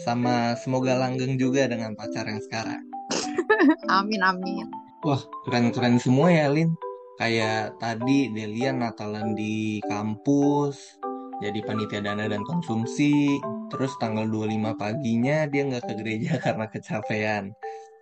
Sama 0.00 0.56
semoga 0.56 0.96
langgeng 0.96 1.36
juga 1.36 1.68
dengan 1.68 1.92
pacar 1.92 2.24
yang 2.24 2.40
sekarang. 2.40 2.80
Amin 3.92 4.22
amin. 4.24 4.66
Wah 5.04 5.20
keren-keren 5.44 6.00
semua 6.00 6.32
ya 6.32 6.48
Lin. 6.48 6.72
Kayak 7.20 7.76
tadi 7.76 8.32
Delian 8.32 8.80
Natalan 8.80 9.36
di 9.36 9.76
kampus 9.84 11.00
jadi 11.40 11.60
panitia 11.64 12.04
dana 12.04 12.28
dan 12.28 12.44
konsumsi. 12.44 13.40
Terus 13.72 13.96
tanggal 13.96 14.28
25 14.28 14.76
paginya 14.76 15.48
dia 15.48 15.62
nggak 15.64 15.84
ke 15.88 15.94
gereja 15.96 16.32
karena 16.44 16.66
kecapean. 16.68 17.44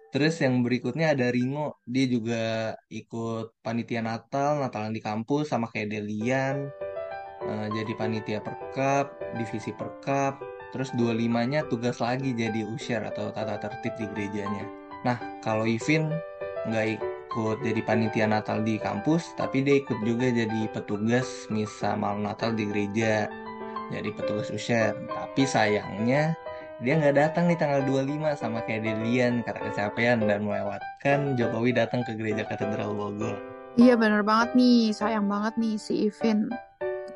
Terus 0.09 0.40
yang 0.40 0.64
berikutnya 0.64 1.12
ada 1.12 1.29
Ringo, 1.29 1.77
dia 1.85 2.09
juga 2.09 2.73
ikut 2.88 3.61
panitia 3.61 4.01
Natal, 4.01 4.57
Natalan 4.57 4.97
di 4.97 5.05
kampus 5.05 5.53
sama 5.53 5.68
kayak 5.68 5.92
Delian. 5.92 6.73
Uh, 7.44 7.68
jadi 7.77 7.92
panitia 7.92 8.40
perkap, 8.40 9.12
divisi 9.37 9.68
perkap. 9.77 10.40
Terus 10.73 10.92
25-nya 10.97 11.68
tugas 11.68 12.01
lagi 12.01 12.33
jadi 12.33 12.64
usher 12.64 13.05
atau 13.05 13.33
tata 13.33 13.61
tertib 13.61 13.97
di 14.01 14.05
gerejanya. 14.16 14.64
Nah, 15.05 15.16
kalau 15.44 15.68
Ivin 15.68 16.09
nggak 16.68 17.01
ikut 17.01 17.57
jadi 17.61 17.81
panitia 17.85 18.27
Natal 18.29 18.64
di 18.64 18.81
kampus, 18.81 19.37
tapi 19.37 19.61
dia 19.61 19.81
ikut 19.81 20.01
juga 20.05 20.33
jadi 20.33 20.73
petugas 20.73 21.49
misa 21.53 21.97
malam 21.97 22.25
Natal 22.25 22.57
di 22.57 22.64
gereja. 22.64 23.29
Jadi 23.92 24.09
petugas 24.12 24.49
usher. 24.53 24.97
Tapi 25.09 25.49
sayangnya 25.49 26.37
dia 26.79 26.95
nggak 26.95 27.17
datang 27.19 27.51
di 27.51 27.59
tanggal 27.59 27.83
25 27.83 28.38
sama 28.38 28.62
kayak 28.62 28.87
Delian 28.87 29.43
karena 29.43 29.61
kecapean 29.67 30.23
dan 30.23 30.47
melewatkan 30.47 31.35
Jokowi 31.35 31.75
datang 31.75 32.07
ke 32.07 32.14
gereja 32.14 32.47
katedral 32.47 32.95
Bogor. 32.95 33.35
Iya 33.75 33.99
bener 33.99 34.23
banget 34.23 34.55
nih, 34.55 34.95
sayang 34.95 35.27
banget 35.27 35.59
nih 35.59 35.75
si 35.75 36.07
Ivin 36.07 36.47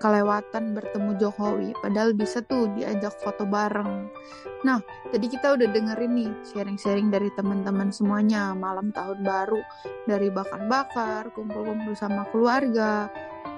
kelewatan 0.03 0.75
bertemu 0.75 1.15
Jokowi 1.23 1.71
padahal 1.79 2.11
bisa 2.11 2.43
tuh 2.43 2.67
diajak 2.75 3.15
foto 3.23 3.47
bareng. 3.47 4.11
Nah 4.67 4.83
tadi 5.15 5.31
kita 5.31 5.55
udah 5.55 5.71
dengerin 5.71 6.12
nih 6.19 6.31
sharing-sharing 6.51 7.15
dari 7.15 7.31
teman-teman 7.38 7.95
semuanya 7.95 8.51
malam 8.59 8.91
tahun 8.91 9.23
baru 9.23 9.62
dari 10.11 10.27
bakar-bakar 10.35 11.31
kumpul-kumpul 11.38 11.95
sama 11.95 12.27
keluarga 12.35 13.07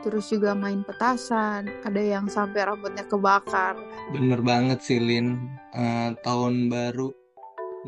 terus 0.05 0.29
juga 0.29 0.53
main 0.53 0.85
petasan 0.85 1.65
ada 1.81 2.03
yang 2.05 2.29
sampai 2.29 2.69
rambutnya 2.69 3.09
kebakar. 3.09 3.73
Bener 4.13 4.45
banget 4.45 4.85
sih 4.85 5.01
Lin. 5.01 5.49
Uh, 5.73 6.13
tahun 6.21 6.69
baru 6.69 7.09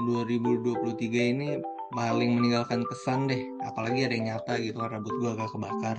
2023 0.01 1.05
ini 1.13 1.61
paling 1.93 2.41
meninggalkan 2.41 2.83
kesan 2.89 3.29
deh 3.29 3.47
apalagi 3.69 4.09
ada 4.09 4.15
yang 4.17 4.27
nyata 4.33 4.59
gitu 4.59 4.81
rambut 4.81 5.15
gua 5.23 5.39
agak 5.39 5.55
kebakar 5.55 5.97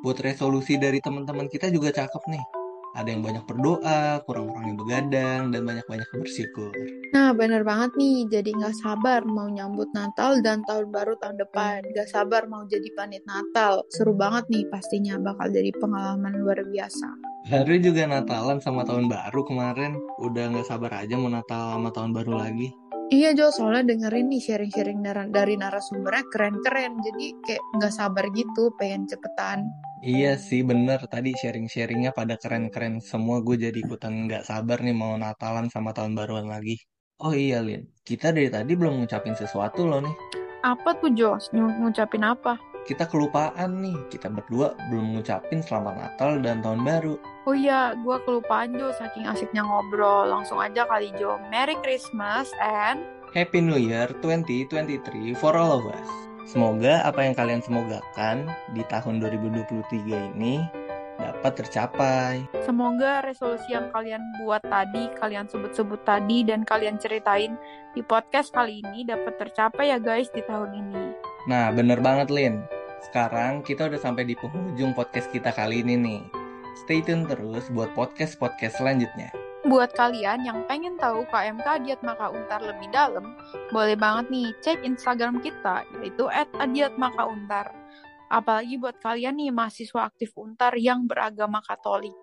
buat 0.00 0.18
resolusi 0.20 0.80
dari 0.80 0.98
teman-teman 1.00 1.46
kita 1.48 1.68
juga 1.68 1.92
cakep 1.92 2.22
nih. 2.32 2.44
Ada 2.90 3.06
yang 3.14 3.22
banyak 3.22 3.44
berdoa, 3.46 4.18
kurang-kurangnya 4.26 4.74
begadang, 4.74 5.42
dan 5.54 5.62
banyak-banyak 5.62 6.10
bersyukur. 6.10 6.74
Nah, 7.14 7.30
bener 7.30 7.62
banget 7.62 7.94
nih. 7.94 8.26
Jadi 8.26 8.50
nggak 8.50 8.74
sabar 8.82 9.22
mau 9.22 9.46
nyambut 9.46 9.86
Natal 9.94 10.42
dan 10.42 10.66
tahun 10.66 10.90
baru 10.90 11.14
tahun 11.22 11.38
depan. 11.38 11.86
Gak 11.94 12.10
sabar 12.10 12.50
mau 12.50 12.66
jadi 12.66 12.90
panit 12.98 13.22
Natal. 13.30 13.86
Seru 13.94 14.18
banget 14.18 14.42
nih 14.50 14.66
pastinya 14.74 15.22
bakal 15.22 15.54
jadi 15.54 15.70
pengalaman 15.78 16.34
luar 16.42 16.66
biasa. 16.66 17.14
Baru 17.46 17.78
juga 17.78 18.10
Natalan 18.10 18.58
sama 18.58 18.82
tahun 18.82 19.06
baru 19.06 19.40
kemarin. 19.46 19.94
Udah 20.18 20.50
nggak 20.50 20.66
sabar 20.66 20.90
aja 21.06 21.14
mau 21.14 21.30
Natal 21.30 21.78
sama 21.78 21.94
tahun 21.94 22.10
baru 22.10 22.42
lagi. 22.42 22.74
Iya 23.10 23.34
Jo, 23.34 23.50
soalnya 23.50 23.90
dengerin 23.90 24.30
nih 24.30 24.38
sharing-sharing 24.38 25.02
dari 25.34 25.58
narasumbernya 25.58 26.26
keren-keren. 26.30 26.94
Jadi 27.02 27.26
kayak 27.42 27.62
nggak 27.78 27.94
sabar 27.94 28.26
gitu, 28.34 28.70
pengen 28.78 29.06
cepetan. 29.10 29.66
Iya 30.00 30.40
sih 30.40 30.64
bener 30.64 31.04
tadi 31.12 31.36
sharing-sharingnya 31.36 32.16
pada 32.16 32.40
keren-keren 32.40 33.04
semua 33.04 33.44
gue 33.44 33.60
jadi 33.60 33.84
ikutan 33.84 34.24
nggak 34.24 34.48
sabar 34.48 34.80
nih 34.80 34.96
mau 34.96 35.12
Natalan 35.12 35.68
sama 35.68 35.92
tahun 35.92 36.16
baruan 36.16 36.48
lagi. 36.48 36.80
Oh 37.20 37.36
iya 37.36 37.60
Lin, 37.60 37.84
kita 38.00 38.32
dari 38.32 38.48
tadi 38.48 38.72
belum 38.72 38.96
ngucapin 39.04 39.36
sesuatu 39.36 39.84
loh 39.84 40.00
nih. 40.00 40.16
Apa 40.64 40.96
tuh 40.96 41.12
Jos? 41.12 41.52
Ngucapin 41.52 42.24
apa? 42.24 42.56
Kita 42.88 43.04
kelupaan 43.12 43.84
nih, 43.84 44.08
kita 44.08 44.32
berdua 44.32 44.72
belum 44.88 45.20
ngucapin 45.20 45.60
selamat 45.60 45.94
Natal 46.00 46.40
dan 46.40 46.64
tahun 46.64 46.80
baru. 46.80 47.14
Oh 47.44 47.52
iya, 47.52 47.92
gue 47.92 48.16
kelupaan 48.24 48.72
Jo 48.80 48.96
saking 48.96 49.28
asiknya 49.28 49.60
ngobrol. 49.60 50.32
Langsung 50.32 50.64
aja 50.64 50.88
kali 50.88 51.12
Jo. 51.20 51.36
Merry 51.52 51.76
Christmas 51.84 52.48
and 52.56 53.04
Happy 53.36 53.60
New 53.60 53.76
Year 53.76 54.08
2023 54.24 55.36
for 55.36 55.52
all 55.60 55.76
of 55.76 55.84
us. 55.92 56.29
Semoga 56.48 57.04
apa 57.04 57.24
yang 57.24 57.34
kalian 57.36 57.60
semogakan 57.60 58.48
di 58.72 58.82
tahun 58.88 59.20
2023 59.20 60.36
ini 60.36 60.64
dapat 61.20 61.52
tercapai. 61.64 62.44
Semoga 62.64 63.20
resolusi 63.24 63.76
yang 63.76 63.92
kalian 63.92 64.20
buat 64.40 64.64
tadi, 64.64 65.12
kalian 65.20 65.46
sebut-sebut 65.46 66.00
tadi, 66.08 66.44
dan 66.44 66.64
kalian 66.64 66.96
ceritain 66.96 67.60
di 67.92 68.00
podcast 68.00 68.52
kali 68.56 68.80
ini 68.80 69.04
dapat 69.04 69.36
tercapai 69.36 69.92
ya 69.92 69.98
guys 70.00 70.32
di 70.32 70.40
tahun 70.44 70.72
ini. 70.72 71.02
Nah, 71.48 71.72
bener 71.72 72.00
banget 72.00 72.32
Lin. 72.32 72.64
Sekarang 73.00 73.64
kita 73.64 73.88
udah 73.88 74.00
sampai 74.00 74.28
di 74.28 74.36
penghujung 74.36 74.92
podcast 74.92 75.32
kita 75.32 75.52
kali 75.52 75.80
ini 75.80 75.96
nih. 75.96 76.22
Stay 76.84 77.00
tune 77.00 77.24
terus 77.28 77.68
buat 77.72 77.92
podcast-podcast 77.96 78.80
selanjutnya. 78.80 79.39
Buat 79.70 79.94
kalian 79.94 80.42
yang 80.42 80.66
pengen 80.66 80.98
tahu 80.98 81.22
KMK 81.30 81.62
Adiat 81.62 82.02
Maka 82.02 82.34
Untar 82.34 82.58
lebih 82.58 82.90
dalam, 82.90 83.38
boleh 83.70 83.94
banget 83.94 84.26
nih 84.26 84.50
cek 84.66 84.82
Instagram 84.82 85.38
kita, 85.38 85.86
yaitu 86.02 86.26
@adiatmakauntar. 86.58 87.70
Apalagi 88.34 88.82
buat 88.82 88.98
kalian 88.98 89.38
nih 89.38 89.54
mahasiswa 89.54 90.10
aktif 90.10 90.34
Untar 90.34 90.74
yang 90.74 91.06
beragama 91.06 91.62
Katolik. 91.62 92.18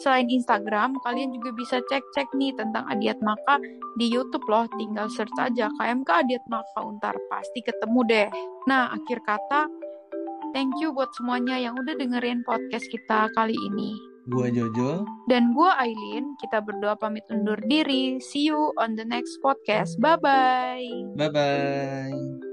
Selain 0.00 0.24
Instagram, 0.24 0.96
kalian 1.04 1.36
juga 1.36 1.52
bisa 1.52 1.84
cek-cek 1.84 2.32
nih 2.32 2.56
tentang 2.56 2.88
Adiat 2.88 3.20
Maka 3.20 3.60
di 4.00 4.08
YouTube 4.08 4.48
loh. 4.48 4.64
Tinggal 4.80 5.12
search 5.12 5.36
aja 5.36 5.68
KMK 5.76 6.08
Adiat 6.08 6.44
Maka 6.48 6.80
Untar, 6.80 7.12
pasti 7.28 7.60
ketemu 7.60 8.00
deh. 8.08 8.28
Nah, 8.64 8.96
akhir 8.96 9.20
kata, 9.20 9.68
Thank 10.56 10.80
you 10.80 10.96
buat 10.96 11.12
semuanya 11.12 11.60
yang 11.60 11.76
udah 11.76 11.92
dengerin 11.92 12.40
podcast 12.40 12.88
kita 12.88 13.28
kali 13.36 13.52
ini. 13.52 14.17
Gua 14.28 14.52
Jojo. 14.52 15.08
Dan 15.24 15.56
gua 15.56 15.80
Aileen, 15.80 16.36
kita 16.36 16.60
berdua 16.60 17.00
pamit 17.00 17.24
undur 17.32 17.56
diri. 17.64 18.20
See 18.20 18.52
you 18.52 18.76
on 18.76 18.94
the 18.94 19.08
next 19.08 19.40
podcast. 19.40 19.96
Bye-bye. 20.00 21.16
Bye-bye. 21.16 22.47